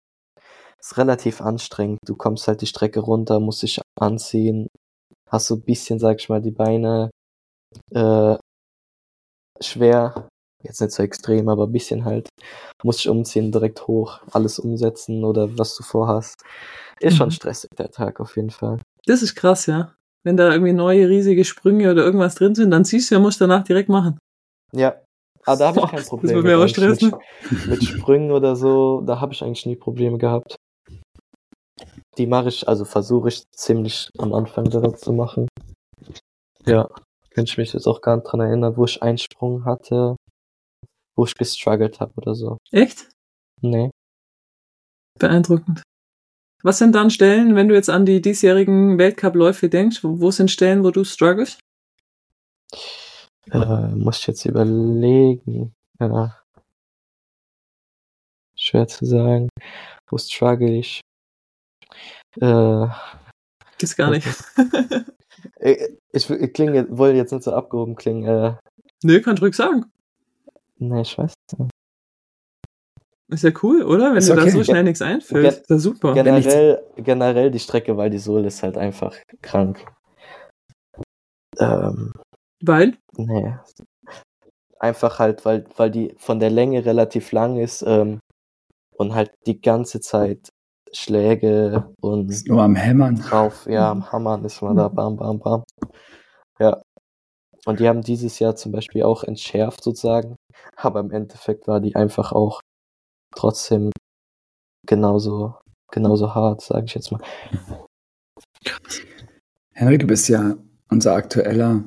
[0.79, 2.01] Ist relativ anstrengend.
[2.05, 4.69] Du kommst halt die Strecke runter, musst dich anziehen,
[5.31, 7.11] hast so ein bisschen, sag ich mal, die Beine
[7.91, 8.37] äh,
[9.61, 10.29] schwer,
[10.63, 12.29] jetzt nicht so extrem, aber ein bisschen halt,
[12.83, 16.43] muss ich umziehen, direkt hoch, alles umsetzen oder was du vorhast.
[17.01, 17.19] Ist mhm.
[17.19, 18.81] schon stressig, der Tag auf jeden Fall.
[19.07, 19.95] Das ist krass, ja.
[20.25, 23.41] Wenn da irgendwie neue riesige Sprünge oder irgendwas drin sind, dann siehst du ja, musst
[23.41, 24.19] danach direkt machen.
[24.73, 25.01] Ja.
[25.45, 26.29] Aber da habe ich kein Problem.
[26.29, 27.15] Das wird mir aber Stress, mit,
[27.67, 30.57] mit Sprüngen oder so, da habe ich eigentlich nie Probleme gehabt.
[32.17, 35.49] die mache ich, also versuche ich ziemlich am Anfang direkt zu machen.
[36.65, 36.89] Ja,
[37.35, 40.17] könnte ich mich jetzt auch gar nicht dran erinnern, wo ich Einsprung hatte,
[41.17, 42.59] wo ich gestruggelt habe oder so.
[42.71, 43.11] Echt?
[43.61, 43.91] Nee.
[45.19, 45.83] Beeindruckend.
[46.63, 50.03] Was sind dann Stellen, wenn du jetzt an die diesjährigen Weltcup-Läufe denkst?
[50.03, 51.59] Wo, wo sind Stellen, wo du struggles?
[53.51, 55.75] Äh, muss ich jetzt überlegen.
[56.01, 56.41] Ja.
[58.57, 59.51] Schwer zu sagen.
[60.09, 61.01] Wo struggle ich?
[62.41, 62.87] Äh,
[63.79, 64.27] Gibt's gar nicht.
[65.61, 65.79] ich,
[66.13, 68.25] ich, ich klinge, wollte jetzt nicht so abgehoben klingen.
[68.25, 68.55] Äh,
[69.03, 69.87] Nö, kann ruhig sagen.
[70.79, 71.71] nee, ich weiß nicht.
[73.29, 74.11] Ist ja cool, oder?
[74.11, 74.51] Wenn Ist dir da okay.
[74.51, 75.43] so schnell nichts einfällt.
[75.43, 76.15] Gen- Ist ja super.
[76.15, 79.85] Gen- Generell, generell die Strecke, weil die Sohle ist halt einfach krank.
[81.59, 82.13] Ähm,
[82.63, 82.97] Weil?
[83.17, 83.57] nee.
[84.79, 88.21] Einfach halt, weil, weil die von der Länge relativ lang ist ähm,
[88.97, 90.51] und halt die ganze Zeit
[90.95, 93.17] Schläge und Ist nur am Hämmern.
[93.17, 95.63] drauf, ja, am Hammern ist man da, bam, bam, bam.
[96.59, 96.81] Ja.
[97.67, 100.37] Und die haben dieses Jahr zum Beispiel auch entschärft sozusagen,
[100.77, 102.61] aber im Endeffekt war die einfach auch
[103.35, 103.91] trotzdem
[104.87, 105.55] genauso,
[105.91, 107.21] genauso hart, sage ich jetzt mal.
[109.73, 110.55] Henry, du bist ja
[110.91, 111.85] unser aktueller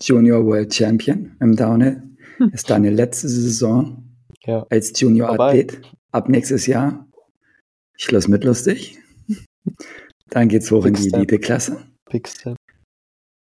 [0.00, 2.02] Junior World Champion im Downhill.
[2.36, 2.50] Hm.
[2.50, 4.04] Ist deine letzte Saison
[4.44, 4.66] Ja.
[4.70, 5.30] als Junior.
[5.40, 5.80] Athlet.
[6.12, 7.05] Ab nächstes Jahr
[7.96, 8.98] Schluss mit lustig.
[10.30, 11.18] Dann geht's hoch in Big die step.
[11.18, 11.86] Elite-Klasse.
[12.10, 12.56] Big Step.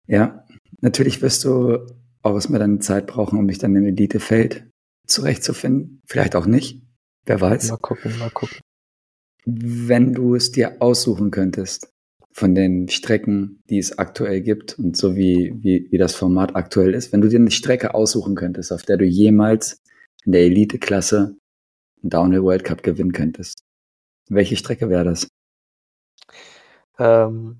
[0.07, 0.45] Ja,
[0.81, 1.87] natürlich wirst du
[2.21, 4.69] auch erstmal deine Zeit brauchen, um dich dann im Elite-Feld
[5.07, 6.01] zurechtzufinden.
[6.07, 6.81] Vielleicht auch nicht.
[7.25, 7.69] Wer weiß.
[7.69, 8.57] Mal gucken, mal gucken.
[9.45, 11.89] Wenn du es dir aussuchen könntest
[12.31, 16.93] von den Strecken, die es aktuell gibt und so wie, wie, wie das Format aktuell
[16.93, 19.77] ist, wenn du dir eine Strecke aussuchen könntest, auf der du jemals
[20.25, 21.37] in der Elite-Klasse
[22.01, 23.63] einen Downhill World Cup gewinnen könntest,
[24.29, 25.27] welche Strecke wäre das?
[26.99, 27.59] Ähm,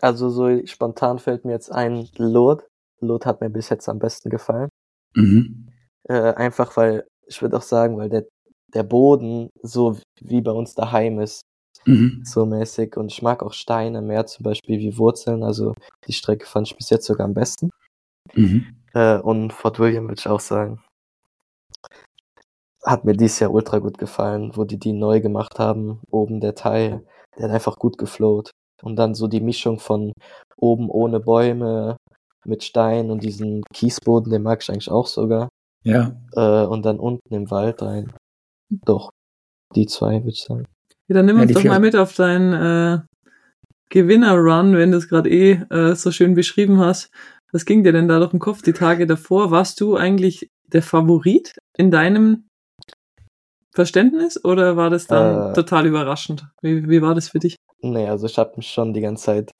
[0.00, 2.66] also so spontan fällt mir jetzt ein Lot.
[3.00, 4.68] Lot hat mir bis jetzt am besten gefallen.
[5.14, 5.68] Mhm.
[6.04, 8.26] Äh, einfach weil, ich würde auch sagen, weil der,
[8.74, 11.42] der Boden so wie bei uns daheim ist,
[11.86, 12.22] Mhm.
[12.24, 12.96] so mäßig.
[12.98, 15.42] Und ich mag auch Steine mehr zum Beispiel wie Wurzeln.
[15.42, 15.74] Also
[16.06, 17.70] die Strecke fand ich bis jetzt sogar am besten.
[18.34, 18.66] Mhm.
[18.92, 20.82] Äh, und Fort William würde ich auch sagen.
[22.84, 26.00] Hat mir dieses Jahr ultra gut gefallen, wo die die neu gemacht haben.
[26.10, 27.04] Oben der Teil,
[27.36, 28.50] der hat einfach gut geflowt.
[28.82, 30.12] Und dann so die Mischung von
[30.56, 31.96] oben ohne Bäume
[32.46, 35.48] mit Stein und diesen Kiesboden, den mag ich eigentlich auch sogar.
[35.84, 38.12] Ja, Äh, und dann unten im Wald rein.
[38.86, 39.10] Doch,
[39.74, 40.64] die zwei würde ich sagen.
[41.08, 42.98] Ja, dann nimm Ja, uns doch vier- mal mit auf deinen äh,
[43.90, 47.10] Gewinner-Run, wenn du es gerade eh äh, so schön beschrieben hast.
[47.52, 49.50] Was ging dir denn da durch den Kopf die Tage davor?
[49.50, 52.46] Warst du eigentlich der Favorit in deinem
[53.72, 55.54] Verständnis oder war das dann Äh.
[55.54, 56.48] total überraschend?
[56.62, 57.56] Wie, wie war das für dich?
[57.82, 59.50] Nee, also ich habe mich schon die ganze Zeit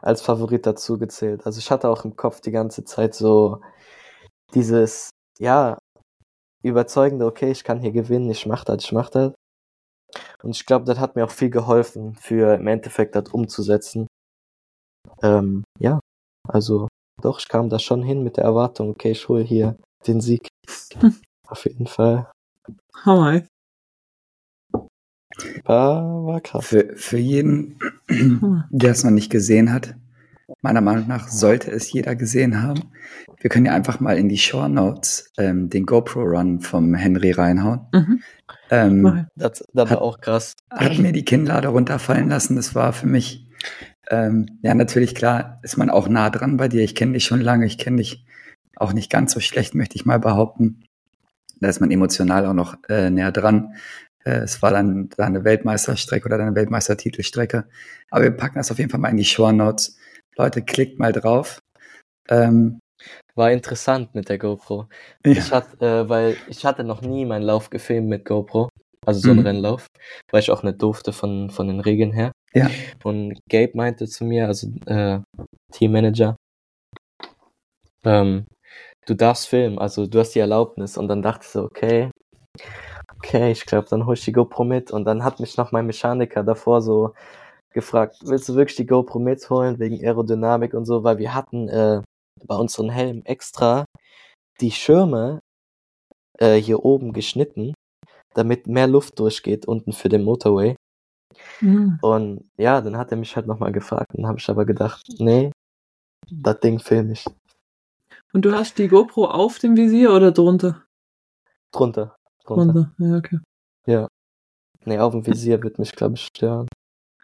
[0.00, 1.46] als Favorit dazu gezählt.
[1.46, 3.60] Also ich hatte auch im Kopf die ganze Zeit so
[4.54, 5.78] dieses, ja,
[6.64, 9.32] überzeugende, okay, ich kann hier gewinnen, ich mach das, ich mach das.
[10.42, 14.06] Und ich glaube, das hat mir auch viel geholfen, für im Endeffekt das umzusetzen.
[15.22, 16.00] Ähm, ja,
[16.48, 16.88] also
[17.22, 20.48] doch, ich kam da schon hin mit der Erwartung, okay, ich hole hier den Sieg.
[20.98, 21.20] Hm.
[21.48, 22.30] Auf jeden Fall.
[23.04, 23.42] Hammer.
[25.64, 26.66] War, war krass.
[26.66, 27.78] für, für jeden,
[28.10, 28.68] Hammer.
[28.70, 29.94] der es noch nicht gesehen hat,
[30.60, 32.82] meiner Meinung nach sollte es jeder gesehen haben.
[33.40, 37.80] Wir können ja einfach mal in die Show Notes ähm, den GoPro-Run vom Henry reinhauen.
[37.92, 38.20] Mhm.
[38.70, 39.26] Ähm.
[39.36, 40.54] Das, das Hat- war auch krass.
[40.70, 42.56] hat mir die Kinnlade runterfallen lassen.
[42.56, 43.46] Das war für mich,
[44.10, 46.82] ähm, ja, natürlich klar, ist man auch nah dran bei dir.
[46.82, 47.66] Ich kenne dich schon lange.
[47.66, 48.24] Ich kenne dich
[48.76, 50.84] auch nicht ganz so schlecht, möchte ich mal behaupten.
[51.60, 53.74] Da ist man emotional auch noch äh, näher dran.
[54.24, 57.64] Äh, es war dann deine Weltmeisterstrecke oder deine Weltmeistertitelstrecke.
[58.10, 59.98] Aber wir packen das auf jeden Fall mal in die Show Notes.
[60.36, 61.58] Leute, klickt mal drauf.
[62.28, 62.78] Ähm,
[63.34, 64.88] War interessant mit der GoPro.
[65.24, 65.32] ja.
[65.32, 68.68] Ich hatte, äh, weil ich hatte noch nie meinen Lauf gefilmt mit GoPro,
[69.06, 69.46] also so einen Mhm.
[69.46, 69.86] Rennlauf,
[70.30, 72.32] weil ich auch nicht durfte von, von den Regeln her.
[72.54, 72.70] Ja.
[73.02, 75.20] Und Gabe meinte zu mir, also äh,
[75.72, 76.36] Teammanager,
[78.04, 78.46] ähm,
[79.06, 80.96] du darfst filmen, also du hast die Erlaubnis.
[80.96, 82.10] Und dann dachte ich so, okay,
[83.22, 84.90] okay, ich glaube, dann hol ich die GoPro mit.
[84.90, 87.14] Und dann hat mich noch mein Mechaniker davor so
[87.72, 92.02] gefragt, willst du wirklich die GoPro mitholen wegen Aerodynamik und so, weil wir hatten äh,
[92.44, 93.84] bei unseren Helmen extra
[94.60, 95.38] die Schirme
[96.38, 97.72] äh, hier oben geschnitten,
[98.34, 100.76] damit mehr Luft durchgeht unten für den Motorway.
[101.60, 101.98] Mhm.
[102.02, 104.12] Und ja, dann hat er mich halt nochmal gefragt.
[104.14, 105.50] Dann habe ich aber gedacht, nee,
[106.30, 107.24] das Ding film ich.
[108.34, 110.84] Und du hast die GoPro auf dem Visier oder drunter?
[111.70, 112.16] Drunter.
[112.46, 112.92] Drunter.
[112.98, 113.38] Ja, okay.
[114.84, 116.66] Nee, auf dem Visier wird mich, glaube ich, stören.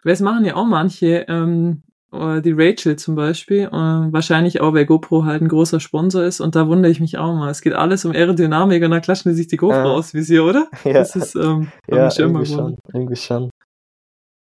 [0.03, 4.73] Weil es machen ja auch manche, ähm, äh, die Rachel zum Beispiel, äh, wahrscheinlich auch,
[4.73, 7.49] weil GoPro halt ein großer Sponsor ist und da wundere ich mich auch mal.
[7.49, 9.83] Es geht alles um Aerodynamik und dann klatschen die sich die GoPro Ja.
[9.85, 10.67] aus wie sie, oder?
[10.85, 12.77] Ja, Das ist, ähm, ja mich schon immer irgendwie schon.
[12.93, 13.49] Irgendwie schon.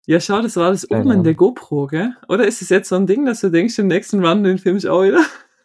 [0.06, 1.24] Ja, schau, das war das Omen Ahnung.
[1.24, 2.14] der GoPro, gell?
[2.30, 4.78] Oder ist es jetzt so ein Ding, dass du denkst, im nächsten Run den film
[4.78, 5.22] ich auch wieder?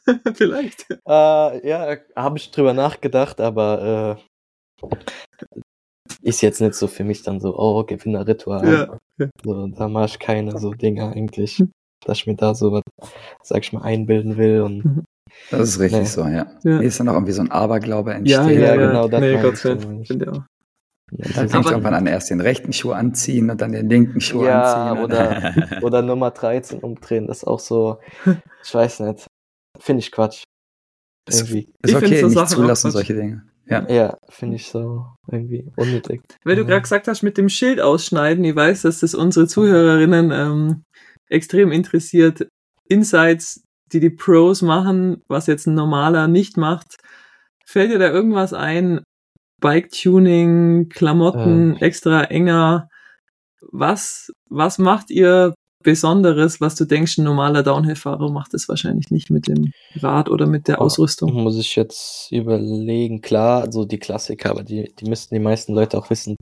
[0.35, 0.87] Vielleicht.
[0.91, 4.23] Äh, ja, habe ich drüber nachgedacht, aber äh,
[6.23, 8.67] ist jetzt nicht so für mich dann so, oh, Gewinnerritual.
[8.67, 9.29] Ja, ja.
[9.45, 11.71] So, da mache ich keine so Dinge eigentlich, Hm.
[12.05, 12.83] dass ich mir da so was,
[13.43, 15.05] sag ich mal, einbilden will und
[15.51, 16.07] Das ist richtig Nee.
[16.07, 16.47] so, ja.
[16.63, 16.79] Ja.
[16.79, 18.61] Mir ist dann auch irgendwie so ein Aberglaube Ja, entsteht.
[18.61, 18.87] ja, Ja, ja.
[18.89, 19.99] genau, das nee, Gott ich sei so Dank.
[19.99, 20.09] nicht.
[20.09, 20.43] Finde ich auch.
[21.35, 24.93] Dann du irgendwann an, erst den rechten Schuh anziehen und dann den linken Schuh Ja,
[24.93, 25.05] anziehen.
[25.05, 27.99] oder- oder Nummer 13 umdrehen, das ist auch so,
[28.65, 29.27] ich weiß nicht,
[29.79, 30.45] finde ich Quatsch.
[31.29, 31.69] ist, Irgendwie.
[31.83, 33.43] ist Ich okay, so nicht Sachen zulassen, solche Dinge.
[33.67, 33.89] Ja.
[33.89, 36.23] Ja, finde ich so irgendwie unnötig.
[36.45, 40.31] Weil du gerade gesagt hast, mit dem Schild ausschneiden, ich weiß, dass das unsere Zuhörerinnen
[40.33, 40.85] ähm,
[41.29, 42.49] extrem interessiert.
[42.89, 46.97] Insights, die die Pros machen, was jetzt ein normaler nicht macht.
[47.65, 49.01] Fällt dir da irgendwas ein?
[49.61, 52.89] Bike-Tuning, Klamotten, extra enger.
[53.71, 59.31] Was, was macht ihr Besonderes, was du denkst, ein normaler Downhill-Fahrer macht es wahrscheinlich nicht
[59.31, 60.85] mit dem Rad oder mit der Oh.
[60.85, 61.33] Ausrüstung?
[61.33, 65.99] Muss ich jetzt überlegen, klar, so die Klassiker, aber die, die müssten die meisten Leute
[65.99, 66.37] auch wissen.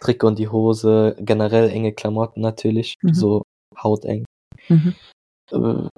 [0.00, 3.14] Trick und die Hose, generell enge Klamotten natürlich, Mhm.
[3.14, 3.42] so
[3.82, 4.24] hauteng.
[4.68, 4.94] Mhm.
[5.52, 5.88] Äh,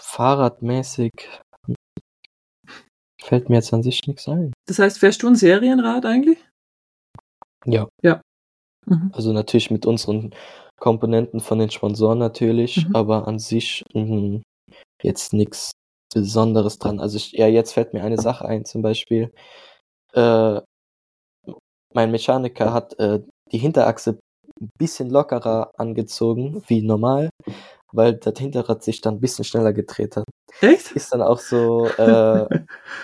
[0.00, 1.12] fahrradmäßig
[3.22, 4.52] fällt mir jetzt an sich nichts ein.
[4.66, 6.38] Das heißt, fährst du ein Serienrad eigentlich?
[7.66, 7.88] Ja.
[8.02, 8.20] Ja.
[8.86, 9.10] Mhm.
[9.12, 10.34] Also natürlich mit unseren
[10.80, 12.96] Komponenten von den Sponsoren natürlich, Mhm.
[12.96, 14.42] aber an sich mh,
[15.02, 15.72] jetzt nichts
[16.14, 17.00] Besonderes dran.
[17.00, 19.32] Also ich, ja, jetzt fällt mir eine Sache ein, zum Beispiel,
[20.14, 20.60] äh,
[21.94, 23.20] mein Mechaniker hat äh,
[23.52, 24.18] die Hinterachse
[24.60, 27.30] ein bisschen lockerer angezogen wie normal,
[27.92, 30.24] weil das Hinterrad sich dann ein bisschen schneller gedreht hat.
[30.62, 30.92] Echt?
[30.92, 32.48] Ist dann auch so, äh,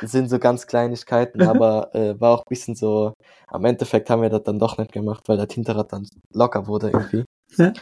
[0.03, 3.15] sind so ganz Kleinigkeiten, aber äh, war auch ein bisschen so,
[3.49, 6.93] am Endeffekt haben wir das dann doch nicht gemacht, weil das Hinterrad dann locker wurde
[6.93, 7.26] irgendwie.
[7.59, 7.73] Ja.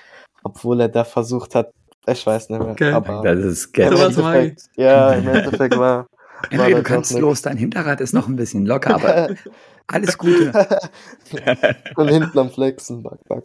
[0.43, 1.71] Obwohl er da versucht hat,
[2.07, 2.93] ich weiß nicht mehr, Geil.
[2.95, 3.91] aber Das ist im.
[3.91, 6.07] Sowas mag Endeffekt, ja, im Endeffekt war,
[6.51, 9.35] Henry, du kannst los, dein Hinterrad ist noch ein bisschen locker, aber
[9.87, 10.53] alles Gute.
[11.97, 13.45] und hinten am Flexen, back, back.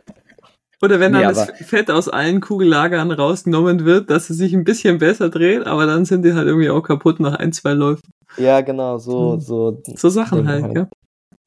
[0.82, 4.64] Oder wenn dann Nee, das Fett aus allen Kugellagern rausgenommen wird, dass es sich ein
[4.64, 8.10] bisschen besser dreht, aber dann sind die halt irgendwie auch kaputt nach ein, zwei Läufen.
[8.38, 9.40] Ja, genau, so, Hm.
[9.42, 10.74] so, So Sachen halt, halt.
[10.74, 10.88] gell?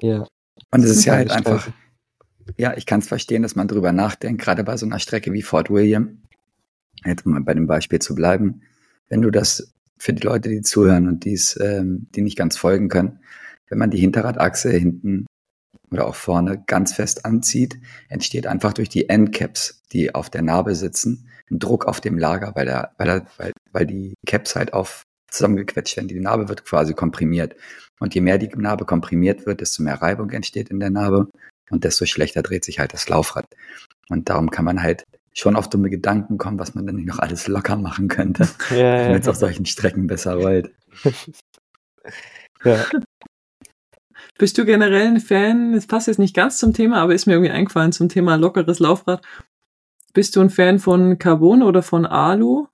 [0.02, 0.26] ja.
[0.70, 1.66] Und es ist ja halt einfach,
[2.56, 5.42] ja, ich kann es verstehen, dass man drüber nachdenkt, gerade bei so einer Strecke wie
[5.42, 6.22] Fort William,
[7.04, 8.62] jetzt um mal bei dem Beispiel zu bleiben,
[9.08, 12.88] wenn du das für die Leute, die zuhören und die's, ähm, die nicht ganz folgen
[12.88, 13.20] können,
[13.68, 15.26] wenn man die Hinterradachse hinten
[15.90, 17.78] oder auch vorne ganz fest anzieht,
[18.08, 22.52] entsteht einfach durch die Endcaps, die auf der Narbe sitzen, ein Druck auf dem Lager,
[22.54, 26.08] weil, der, weil, der, weil, weil die Caps halt auf zusammengequetscht werden.
[26.08, 27.56] Die Narbe wird quasi komprimiert.
[28.00, 31.28] Und je mehr die Narbe komprimiert wird, desto mehr Reibung entsteht in der Narbe
[31.72, 33.46] und desto schlechter dreht sich halt das Laufrad.
[34.08, 37.18] Und darum kann man halt schon auf dumme Gedanken kommen, was man dann nicht noch
[37.18, 39.32] alles locker machen könnte, Ja, damit es ja.
[39.32, 40.70] auf solchen Strecken besser rollt.
[42.64, 42.84] ja.
[44.38, 47.34] Bist du generell ein Fan, das passt jetzt nicht ganz zum Thema, aber ist mir
[47.34, 49.24] irgendwie eingefallen zum Thema lockeres Laufrad.
[50.12, 52.66] Bist du ein Fan von Carbon oder von Alu,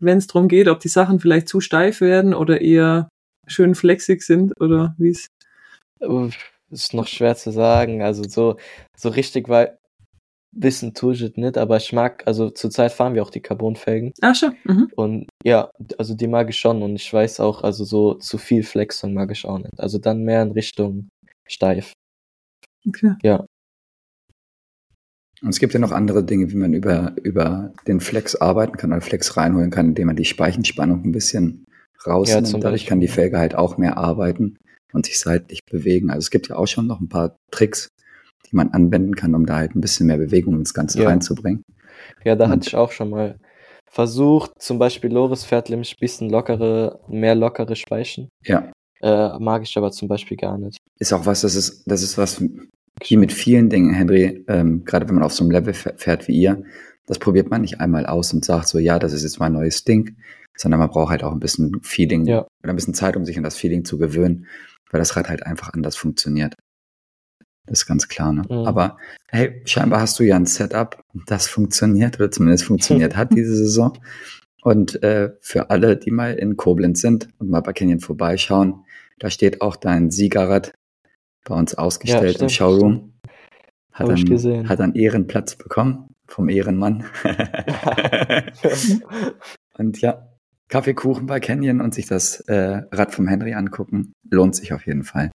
[0.00, 3.08] wenn es darum geht, ob die Sachen vielleicht zu steif werden oder eher
[3.46, 5.28] schön flexig sind oder wie es?
[6.70, 8.02] Ist noch schwer zu sagen.
[8.02, 8.56] Also so,
[8.96, 9.76] so richtig weil
[10.52, 14.12] wissen tue ich es nicht, aber ich mag, also zurzeit fahren wir auch die Carbonfelgen
[14.20, 14.54] Ah, schon.
[14.64, 14.88] Mhm.
[14.96, 18.62] und ja, also die mag ich schon und ich weiß auch, also so zu viel
[18.62, 19.78] Flexung mag ich auch nicht.
[19.78, 21.08] Also dann mehr in Richtung
[21.46, 21.92] steif.
[22.86, 23.14] Okay.
[25.42, 28.92] Und es gibt ja noch andere Dinge, wie man über, über den Flex arbeiten kann
[28.92, 31.64] oder Flex reinholen kann, indem man die Speichenspannung ein bisschen
[32.06, 32.48] rausnimmt.
[32.48, 33.12] zum Dadurch kann die ja.
[33.12, 34.58] Felge halt auch mehr arbeiten
[34.92, 36.10] und sich seitlich bewegen.
[36.10, 37.88] Also es gibt ja auch schon noch ein paar Tricks,
[38.50, 41.08] die man anwenden kann, um da halt ein bisschen mehr Bewegung ins Ganze Ja.
[41.08, 41.62] reinzubringen.
[42.24, 43.36] Ja, da Und- hatte ich auch schon mal
[43.90, 48.28] versucht, zum Beispiel Loris fährt nämlich ein bisschen lockere, mehr lockere Speichen.
[48.44, 48.70] Ja.
[49.02, 50.78] Äh, mag ich aber zum Beispiel gar nicht.
[50.98, 52.42] Ist auch was, das ist, das ist was,
[53.02, 56.28] wie mit vielen Dingen, Henry, ähm, gerade wenn man auf so einem Level fäh- fährt
[56.28, 56.62] wie ihr,
[57.06, 59.84] das probiert man nicht einmal aus und sagt so, ja, das ist jetzt mein neues
[59.84, 60.16] Ding,
[60.56, 62.46] sondern man braucht halt auch ein bisschen Feeling Ja.
[62.62, 64.46] oder ein bisschen Zeit, um sich an das Feeling zu gewöhnen,
[64.90, 66.56] weil das Rad halt einfach anders funktioniert.
[67.66, 68.42] Das ist ganz klar, ne?
[68.48, 68.66] Mhm.
[68.66, 68.96] Aber
[69.28, 73.98] hey, scheinbar hast du ja ein Setup, das funktioniert oder zumindest funktioniert hat diese Saison.
[74.62, 78.84] Und äh, für alle, die mal in Koblenz sind und mal bei Canyon vorbeischauen,
[79.18, 80.72] da steht auch dein Siegerrad
[81.44, 83.12] bei uns ausgestellt im stimmt, Showroom.
[83.92, 84.68] Hat gesehen.
[84.68, 87.04] hat dann Ehrenplatz bekommen vom Ehrenmann.
[89.78, 90.29] und ja,
[90.70, 95.04] Kaffeekuchen bei Canyon und sich das äh, Rad vom Henry angucken, lohnt sich auf jeden
[95.04, 95.30] Fall.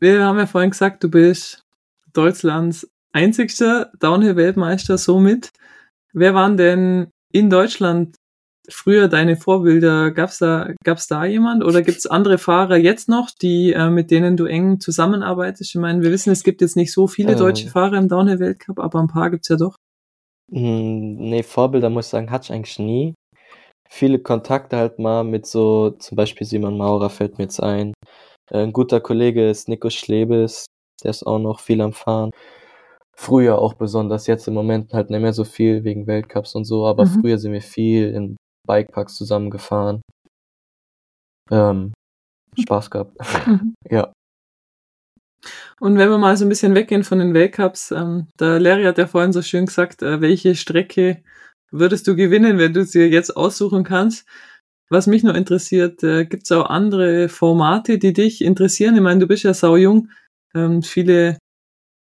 [0.00, 1.62] Wir haben ja vorhin gesagt, du bist
[2.12, 5.50] Deutschlands einzigster Downhill-Weltmeister somit.
[6.14, 8.16] Wer waren denn in Deutschland
[8.70, 10.10] früher deine Vorbilder?
[10.10, 14.36] Gab's da, gab's da jemand oder gibt's andere Fahrer jetzt noch, die äh, mit denen
[14.36, 15.74] du eng zusammenarbeitest?
[15.74, 17.36] Ich meine, wir wissen, es gibt jetzt nicht so viele Äh.
[17.36, 19.76] deutsche Fahrer im Downhill-Weltcup, aber ein paar gibt's ja doch.
[20.50, 23.14] Hm, Nee, Vorbilder muss ich sagen, hatte ich eigentlich nie.
[23.94, 27.92] Viele Kontakte halt mal mit so, zum Beispiel Simon Maurer fällt mir jetzt ein.
[28.50, 30.64] Äh, Ein guter Kollege ist Nico Schlebes,
[31.04, 32.30] der ist auch noch viel am Fahren.
[33.14, 36.86] Früher auch besonders, jetzt im Moment halt nicht mehr so viel wegen Weltcups und so,
[36.86, 37.20] aber Mhm.
[37.20, 40.00] früher sind wir viel in Bikeparks zusammengefahren.
[41.50, 41.92] Ähm,
[42.58, 43.18] Spaß gehabt.
[43.46, 43.74] Mhm.
[43.90, 44.10] Ja.
[45.80, 48.96] Und wenn wir mal so ein bisschen weggehen von den Weltcups, ähm, der Larry hat
[48.96, 51.22] ja vorhin so schön gesagt, äh, welche Strecke
[51.72, 54.26] würdest du gewinnen, wenn du sie jetzt aussuchen kannst?
[54.88, 58.94] Was mich noch interessiert, äh, gibt es auch andere Formate, die dich interessieren?
[58.94, 60.10] Ich meine, du bist ja sau jung.
[60.54, 61.38] Ähm, viele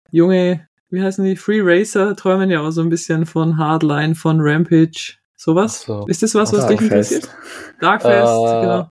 [0.10, 4.40] junge, wie heißen die, Free Racer träumen ja auch so ein bisschen von Hardline, von
[4.40, 5.82] Rampage, sowas.
[5.82, 6.06] So.
[6.08, 7.12] Ist das was, was dich Darkfest.
[7.12, 7.36] interessiert?
[7.82, 8.90] Darkfest, Äh, genau.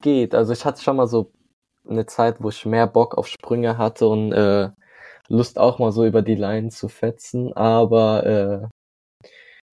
[0.00, 0.34] Geht.
[0.34, 1.32] Also ich hatte schon mal so
[1.88, 4.70] eine Zeit, wo ich mehr Bock auf Sprünge hatte und äh,
[5.28, 8.68] Lust auch mal so über die Line zu fetzen, aber äh,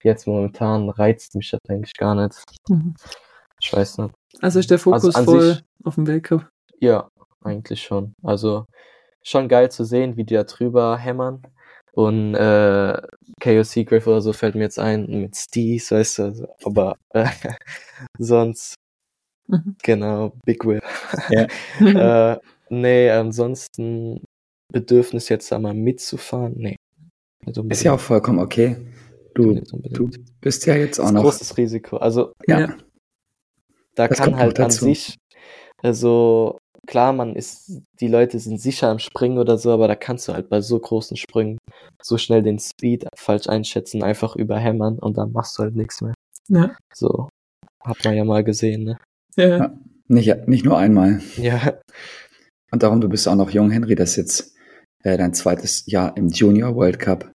[0.04, 2.36] jetzt momentan reizt mich das eigentlich gar nicht.
[2.70, 2.96] Mhm.
[3.62, 4.14] Ich weiß nicht.
[4.42, 6.48] Also ist der Fokus an voll sich- auf dem Weltcup.
[6.80, 7.10] Ja,
[7.44, 8.14] eigentlich schon.
[8.24, 8.66] Also
[9.24, 11.42] schon geil zu sehen, wie die da drüber hämmern.
[11.94, 13.02] Und äh,
[13.42, 17.26] KOC Griff oder so fällt mir jetzt ein mit Steez, weißt du, also, aber äh,
[18.20, 18.76] sonst
[19.50, 19.78] Mhm.
[19.82, 20.82] genau, Big Will.
[21.30, 21.48] Ja.
[22.34, 24.22] äh, nee, ansonsten
[24.74, 26.76] Bedürfnis jetzt da mal mitzufahren, nee.
[27.46, 27.72] Unbedingt.
[27.72, 28.76] Ist ja auch vollkommen okay.
[29.38, 29.98] Du, Nicht unbedingt.
[30.00, 30.10] du
[30.42, 31.24] bist ja jetzt Das auch ist noch.
[31.24, 31.98] großes Risiko.
[31.98, 32.78] Also Ja, Ja.
[33.96, 35.16] da Das kann halt an sich,
[35.84, 40.28] also klar, man ist, die Leute sind sicher am Springen oder so, aber da kannst
[40.28, 41.58] du halt bei so großen Sprüngen
[42.02, 46.14] so schnell den Speed falsch einschätzen, einfach überhämmern und dann machst du halt nichts mehr.
[46.50, 46.76] ja.
[46.94, 47.30] So,
[47.84, 48.98] hat man ja mal gesehen, ne?
[49.36, 49.48] Ja.
[49.58, 49.74] Ja.
[50.08, 51.22] nicht, nicht nur einmal.
[51.38, 51.80] Ja,
[52.72, 53.96] Und darum, du bist auch noch jung, Henry.
[53.96, 54.56] Das ist jetzt
[55.04, 57.32] äh, dein zweites Jahr im Junior World Cup.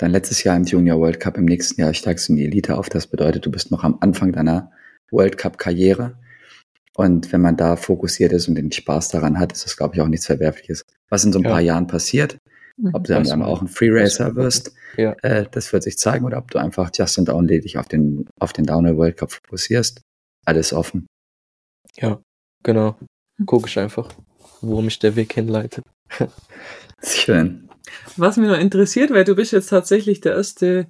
[0.00, 1.36] Dein letztes Jahr im Junior World Cup.
[1.36, 2.88] Im nächsten Jahr steigst du in die Elite auf.
[2.88, 4.72] Das bedeutet, du bist noch am Anfang deiner
[5.10, 6.18] World Cup Karriere.
[6.94, 10.00] Und wenn man da fokussiert ist und den Spaß daran hat, ist das, glaube ich,
[10.00, 10.86] auch nichts Verwerfliches.
[11.10, 11.50] Was in so ein Ja.
[11.50, 12.38] paar Jahren passiert,
[12.94, 14.36] ob du dann auch ein Free Racer Weiß man.
[14.44, 15.12] wirst, Ja.
[15.22, 18.26] äh, das wird sich zeigen, oder ob du einfach just and only dich auf den,
[18.38, 20.00] auf den Downhill World Cup fokussierst.
[20.46, 21.06] Alles offen.
[21.98, 22.20] ja,
[22.62, 22.96] genau.
[23.46, 24.12] Guck ich einfach,
[24.62, 25.84] wo mich der Weg hinleitet.
[27.02, 27.69] Schön.
[28.16, 30.86] Was mich noch interessiert, weil du bist jetzt tatsächlich der erste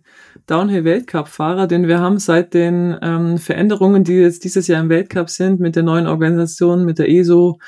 [0.47, 5.61] Downhill-Weltcup-Fahrer, denn wir haben seit den ähm, Veränderungen, die jetzt dieses Jahr im Weltcup sind,
[5.61, 7.59] mit der neuen Organisation, mit der ESO,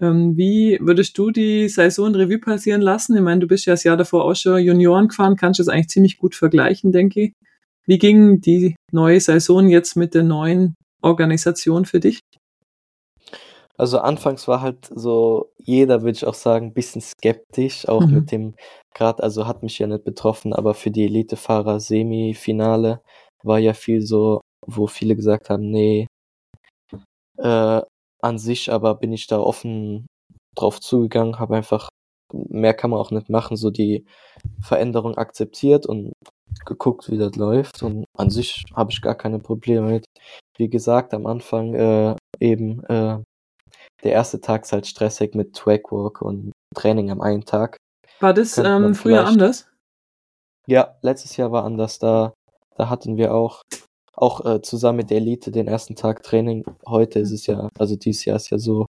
[0.00, 3.16] ähm, wie würdest du die Saison Revue passieren lassen?
[3.16, 5.68] Ich meine, du bist ja das Jahr davor auch schon Junioren gefahren, kannst du das
[5.68, 7.32] eigentlich ziemlich gut vergleichen, denke ich.
[7.86, 12.20] Wie ging die neue Saison jetzt mit der neuen Organisation für dich?
[13.80, 18.14] Also anfangs war halt so, jeder würde ich auch sagen, ein bisschen skeptisch, auch Mhm.
[18.14, 18.54] mit dem,
[18.94, 23.00] gerade, also hat mich ja nicht betroffen, aber für die Elitefahrer Semifinale
[23.42, 26.06] war ja viel so, wo viele gesagt haben, nee,
[27.38, 27.80] äh,
[28.22, 30.06] an sich aber bin ich da offen
[30.56, 31.88] drauf zugegangen, habe einfach,
[32.34, 34.04] mehr kann man auch nicht machen, so die
[34.62, 36.12] Veränderung akzeptiert und
[36.66, 40.04] geguckt, wie das läuft und an sich habe ich gar keine Probleme mit.
[40.58, 43.20] Wie gesagt, am Anfang äh, eben äh,
[44.02, 47.76] der erste Tag ist halt stressig mit Twagwalk und Training am einen Tag.
[48.20, 49.68] War das ähm, früher anders?
[50.66, 51.98] Ja, letztes Jahr war anders.
[51.98, 52.32] Da,
[52.76, 53.62] da hatten wir auch,
[54.14, 56.64] auch äh, zusammen mit der Elite den ersten Tag Training.
[56.86, 58.86] Heute ist es ja, also dieses Jahr ist ja so,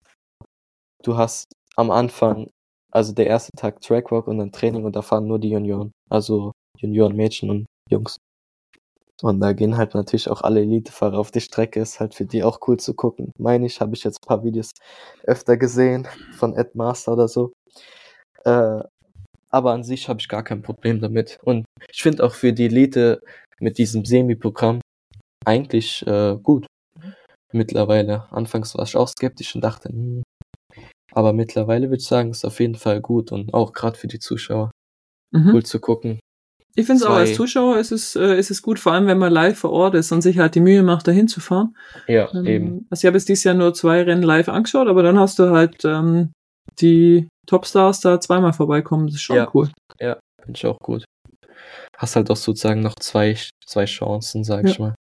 [1.02, 2.50] du hast am Anfang,
[2.92, 5.92] also der erste Tag Trackwalk und dann Training und da fahren nur die Junioren.
[6.10, 8.16] Also Junioren, Mädchen und Jungs.
[9.22, 11.80] Und da gehen halt natürlich auch alle Elitefahrer auf die Strecke.
[11.80, 13.30] Ist halt für die auch cool zu gucken.
[13.38, 14.70] Meine ich, habe ich jetzt ein paar Videos
[15.24, 17.52] öfter gesehen von Ed Master oder so.
[18.44, 18.80] Äh,
[19.50, 21.38] aber an sich habe ich gar kein Problem damit.
[21.42, 23.20] Und ich finde auch für die Elite
[23.60, 24.80] mit diesem Semi-Programm
[25.46, 26.66] eigentlich äh, gut.
[27.52, 28.26] Mittlerweile.
[28.32, 30.22] Anfangs war ich auch skeptisch und dachte, hm.
[31.12, 34.18] aber mittlerweile würde ich sagen, ist auf jeden Fall gut und auch gerade für die
[34.18, 34.70] Zuschauer
[35.34, 35.50] Mhm.
[35.52, 36.20] cool zu gucken.
[36.76, 39.18] Ich finde es auch als Zuschauer ist es, äh, ist es gut, vor allem wenn
[39.18, 41.76] man live vor Ort ist und sich halt die Mühe macht, dahin zu fahren.
[42.08, 42.86] Ja, Ähm, eben.
[42.90, 45.50] Also ich habe jetzt dieses Jahr nur zwei Rennen live angeschaut, aber dann hast du
[45.50, 46.32] halt ähm,
[46.80, 49.48] die Topstars da zweimal vorbeikommen, das ist schon Ja.
[49.54, 49.70] cool.
[49.98, 51.04] Finde ich auch gut.
[51.96, 54.70] Hast halt auch sozusagen noch zwei, zwei Chancen, sag Ja.
[54.70, 54.94] ich mal.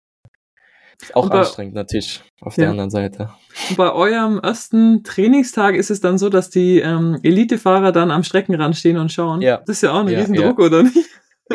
[1.01, 2.63] Ist auch bei- anstrengend natürlich, auf Ja.
[2.65, 3.31] der anderen Seite.
[3.71, 8.23] Und bei eurem ersten Trainingstag ist es dann so, dass die ähm, Elitefahrer dann am
[8.23, 9.41] Streckenrand stehen und schauen.
[9.41, 9.57] Ja.
[9.67, 11.09] Das ist ja auch ein Ja, Riesendruck, oder nicht?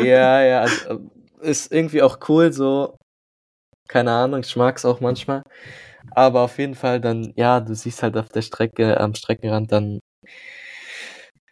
[0.04, 2.96] Ja, ja, also, ist irgendwie auch cool, so,
[3.88, 5.42] keine Ahnung, ich mag's auch manchmal.
[6.12, 10.00] Aber auf jeden Fall dann, ja, du siehst halt auf der Strecke, am Streckenrand dann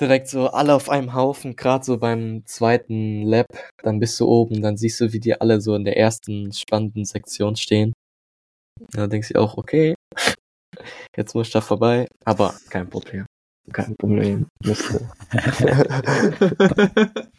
[0.00, 3.46] direkt so alle auf einem Haufen, gerade so beim zweiten Lap,
[3.82, 7.04] dann bist du oben, dann siehst du, wie die alle so in der ersten spannenden
[7.04, 7.92] Sektion stehen.
[8.92, 9.94] Da denkst du auch, okay,
[11.16, 13.26] jetzt muss ich da vorbei, aber kein Problem.
[13.72, 14.46] Kein Problem.
[14.64, 15.10] Musste.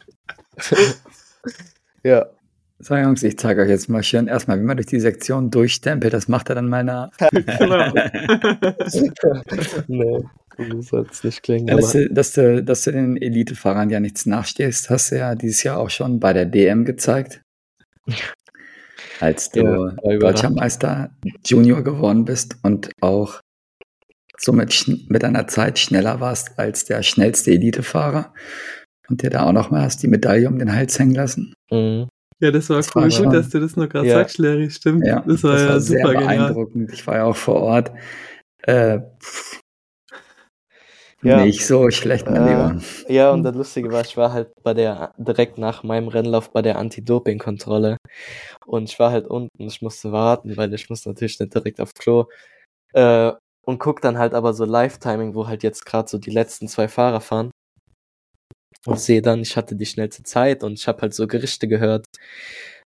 [2.04, 2.28] ja.
[2.80, 6.14] So, Jungs, ich zeige euch jetzt mal schön erstmal, wie man durch die Sektion durchstempelt.
[6.14, 7.10] Das macht er dann mal nach.
[7.32, 7.92] genau.
[9.88, 10.20] nee,
[10.58, 11.68] so soll es nicht klingen.
[11.68, 15.34] Ja, dass, du, dass, du, dass du den Elitefahrern ja nichts nachstehst, hast du ja
[15.34, 17.42] dieses Jahr auch schon bei der DM gezeigt.
[19.20, 20.52] Als du Ja, deutscher.
[20.52, 21.10] Meister
[21.44, 23.42] Junior geworden bist und auch
[24.38, 28.34] somit mit einer Zeit schneller warst als der schnellste Elitefahrer
[29.10, 31.54] und dir da auch noch mal hast die Medaille um den Hals hängen lassen.
[31.72, 32.08] Mhm.
[32.40, 33.02] Ja, das war Das cool.
[33.04, 34.14] war Gut, schon- dass du das noch gerade Ja.
[34.16, 34.70] sagst, Larry.
[34.70, 35.06] Stimmt.
[35.06, 36.38] Ja, das war ja sehr super genial.
[36.38, 36.92] beeindruckend.
[36.94, 37.92] Ich war ja auch vor Ort.
[38.64, 39.60] Äh, pff,
[41.24, 41.44] Ja.
[41.44, 42.82] Nicht so schlecht, mein Äh, Lieber.
[43.08, 46.62] Ja, und das Lustige war, ich war halt bei der, direkt nach meinem Rennlauf bei
[46.62, 47.98] der Anti-Doping-Kontrolle.
[48.68, 51.94] Und ich war halt unten, ich musste warten, weil ich muss natürlich nicht direkt auf
[51.96, 52.26] Klo.
[52.94, 53.32] Äh,
[53.66, 56.88] und guck dann halt aber so Live-Timing, wo halt jetzt gerade so die letzten zwei
[56.88, 57.50] Fahrer fahren.
[58.88, 62.06] Und sehe dann, ich hatte die schnellste Zeit und ich habe halt so Gerichte gehört.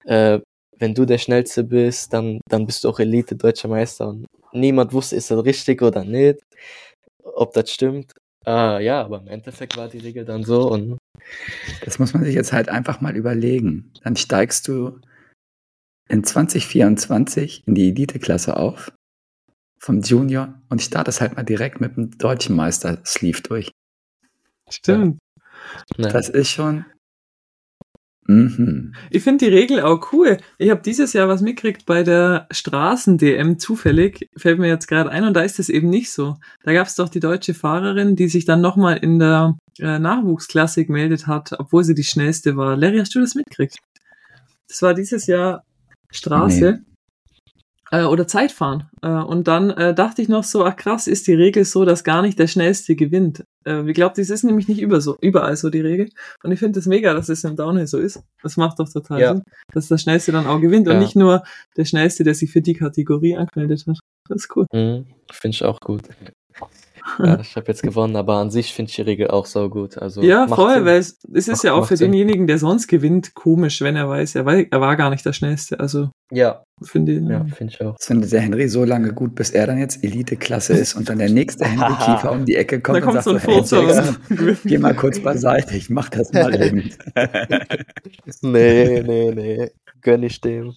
[0.05, 0.39] Äh,
[0.79, 4.09] wenn du der Schnellste bist, dann, dann bist du auch Elite Deutscher Meister.
[4.09, 6.39] Und niemand wusste, ist das richtig oder nicht,
[7.25, 8.13] ob das stimmt.
[8.47, 10.99] Äh, ja, aber im Endeffekt war die Regel dann so und
[11.85, 13.93] Das muss man sich jetzt halt einfach mal überlegen.
[14.05, 15.01] Dann steigst du
[16.09, 18.93] in 2024 in die Elite-Klasse auf,
[19.81, 23.73] vom Junior, und startest halt mal direkt mit dem deutschen Meister-Sleeve durch.
[24.71, 25.19] Stimmt.
[25.97, 26.85] Ne, Das ist schon.
[28.31, 28.95] Mhm.
[29.09, 30.37] Ich finde die Regel auch cool.
[30.59, 35.25] Ich habe dieses Jahr was mitgekriegt bei der Straßen-DM zufällig, fällt mir jetzt gerade ein,
[35.25, 36.37] und da ist es eben nicht so.
[36.63, 40.85] Da gab es doch die deutsche Fahrerin, die sich dann nochmal in der äh, Nachwuchsklasse
[40.85, 42.77] gemeldet hat, obwohl sie die schnellste war.
[42.77, 43.79] Larry, hast du das mitgekriegt?
[44.69, 45.65] Das war dieses Jahr
[46.11, 46.81] Straße.
[47.91, 48.89] Äh, oder Zeitfahren.
[49.03, 52.05] Äh, und dann äh, dachte ich noch so, ach krass, ist die Regel so, dass
[52.05, 53.45] gar nicht der Schnellste gewinnt.
[53.69, 56.09] Äh, ich glaube, das ist nämlich nicht über so, überall so die Regel.
[56.43, 58.23] Und ich finde es das mega, dass es im Downhill so ist.
[58.43, 59.35] Das macht doch total Ja.
[59.35, 59.43] Sinn,
[59.73, 61.01] dass der Schnellste dann auch gewinnt und Ja.
[61.01, 61.43] nicht nur
[61.77, 63.99] der Schnellste, der sich für die Kategorie angemeldet hat.
[64.29, 64.67] Das ist cool.
[64.73, 66.03] mhm, finde ich auch gut.
[67.19, 69.99] Ja, ich habe jetzt gewonnen, aber an sich finde ich die Regel auch so gut.
[69.99, 70.85] Also ja, voll, Sinn.
[70.85, 72.13] weil es, es ist Macht- ja auch für Sinn.
[72.13, 75.33] denjenigen, der sonst gewinnt, komisch, wenn er weiß, er war, er war gar nicht der
[75.33, 75.81] Schnellste.
[75.81, 77.23] Also Ja, finde ich.
[77.29, 77.97] ja, finde ich auch.
[77.97, 81.19] Das findet der Henry so lange gut, bis er dann jetzt Elite-Klasse ist und dann
[81.19, 83.55] der nächste Henry Kiefer um die Ecke kommt Da kommt und so ein sagt, hey,
[83.59, 86.91] Furzer Jackson, und geh mal kurz beiseite, ich mach das mal eben.
[88.43, 89.71] Nee, nee, nee.
[90.03, 90.73] Gönn ich dem.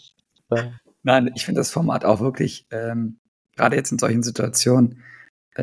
[1.04, 3.18] Nein, ich finde das Format auch wirklich, ähm,
[3.56, 5.02] gerade jetzt in solchen Situationen,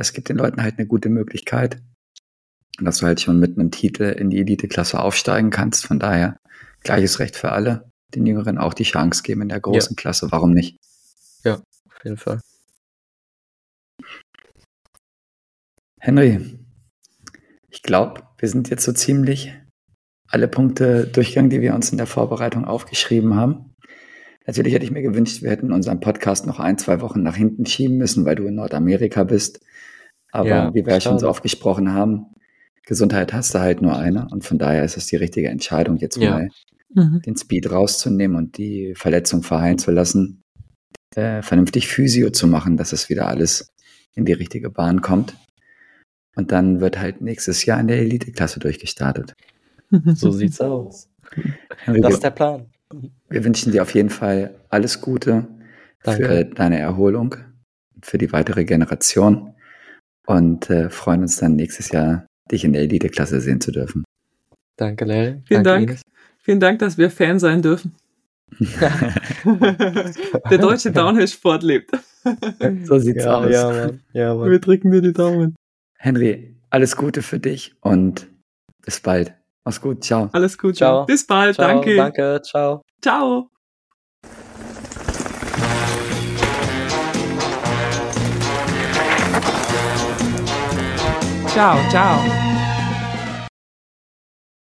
[0.01, 1.80] es gibt den Leuten halt eine gute Möglichkeit,
[2.80, 5.86] dass du halt schon mit einem Titel in die Elite-Klasse aufsteigen kannst.
[5.86, 6.38] Von daher
[6.82, 10.30] gleiches Recht für alle, den Jüngeren auch die Chance geben in der großen Klasse.
[10.30, 10.76] Warum nicht?
[11.94, 12.40] Auf jeden Fall.
[16.01, 16.59] Henry,
[17.70, 19.53] ich glaube, wir sind jetzt so ziemlich
[20.28, 23.74] alle Punkte durchgegangen, die wir uns in der Vorbereitung aufgeschrieben haben.
[24.46, 27.66] Natürlich hätte ich mir gewünscht, wir hätten unseren Podcast noch ein, zwei Wochen nach hinten
[27.66, 29.61] schieben müssen, weil du in Nordamerika bist.
[30.33, 32.26] Aber Ja, wie wir ja schon so oft gesprochen haben,
[32.85, 36.16] Gesundheit hast du halt nur eine und von daher ist es die richtige Entscheidung, jetzt
[36.16, 36.31] Ja.
[36.31, 36.49] mal
[36.95, 37.20] Mhm.
[37.20, 40.41] den Speed rauszunehmen und die Verletzung verheilen zu lassen,
[41.14, 43.72] äh, vernünftig Physio zu machen, dass es wieder alles
[44.14, 45.37] in die richtige Bahn kommt.
[46.35, 49.35] Und dann wird halt nächstes Jahr in der Elite-Klasse durchgestartet.
[50.14, 51.09] So sieht's aus.
[51.85, 52.66] Henry, Das ist der Plan.
[53.29, 55.47] wir wünschen dir auf jeden Fall alles Gute
[56.01, 56.51] für Danke.
[56.55, 57.35] deine Erholung,
[58.03, 59.53] für die weitere Generation
[60.29, 64.05] und äh, freuen uns dann nächstes Jahr, dich in der Elite-Klasse sehen zu dürfen.
[64.76, 65.43] Danke, Larry.
[65.47, 66.01] Vielen Danke, Dank.
[66.41, 67.95] Vielen Dank, dass wir Fan sein dürfen.
[70.51, 71.91] Der deutsche Downhill-Sport lebt.
[72.85, 73.51] So sieht's Ja, aus.
[73.51, 74.01] ja, Mann.
[74.12, 74.51] Ja, Mann.
[74.51, 75.55] Wir drücken dir die Daumen.
[75.99, 78.29] Henry, alles Gute für dich und
[78.85, 79.35] bis bald.
[79.64, 80.29] Mach's gut, ciao.
[80.33, 80.76] Alles gut.
[80.76, 81.05] Ciao.
[81.07, 81.57] Bis bald.
[81.57, 81.97] Ciao, danke.
[81.97, 82.83] Danke, ciao.
[83.03, 83.51] Ciao.
[91.59, 92.47] 加油加油！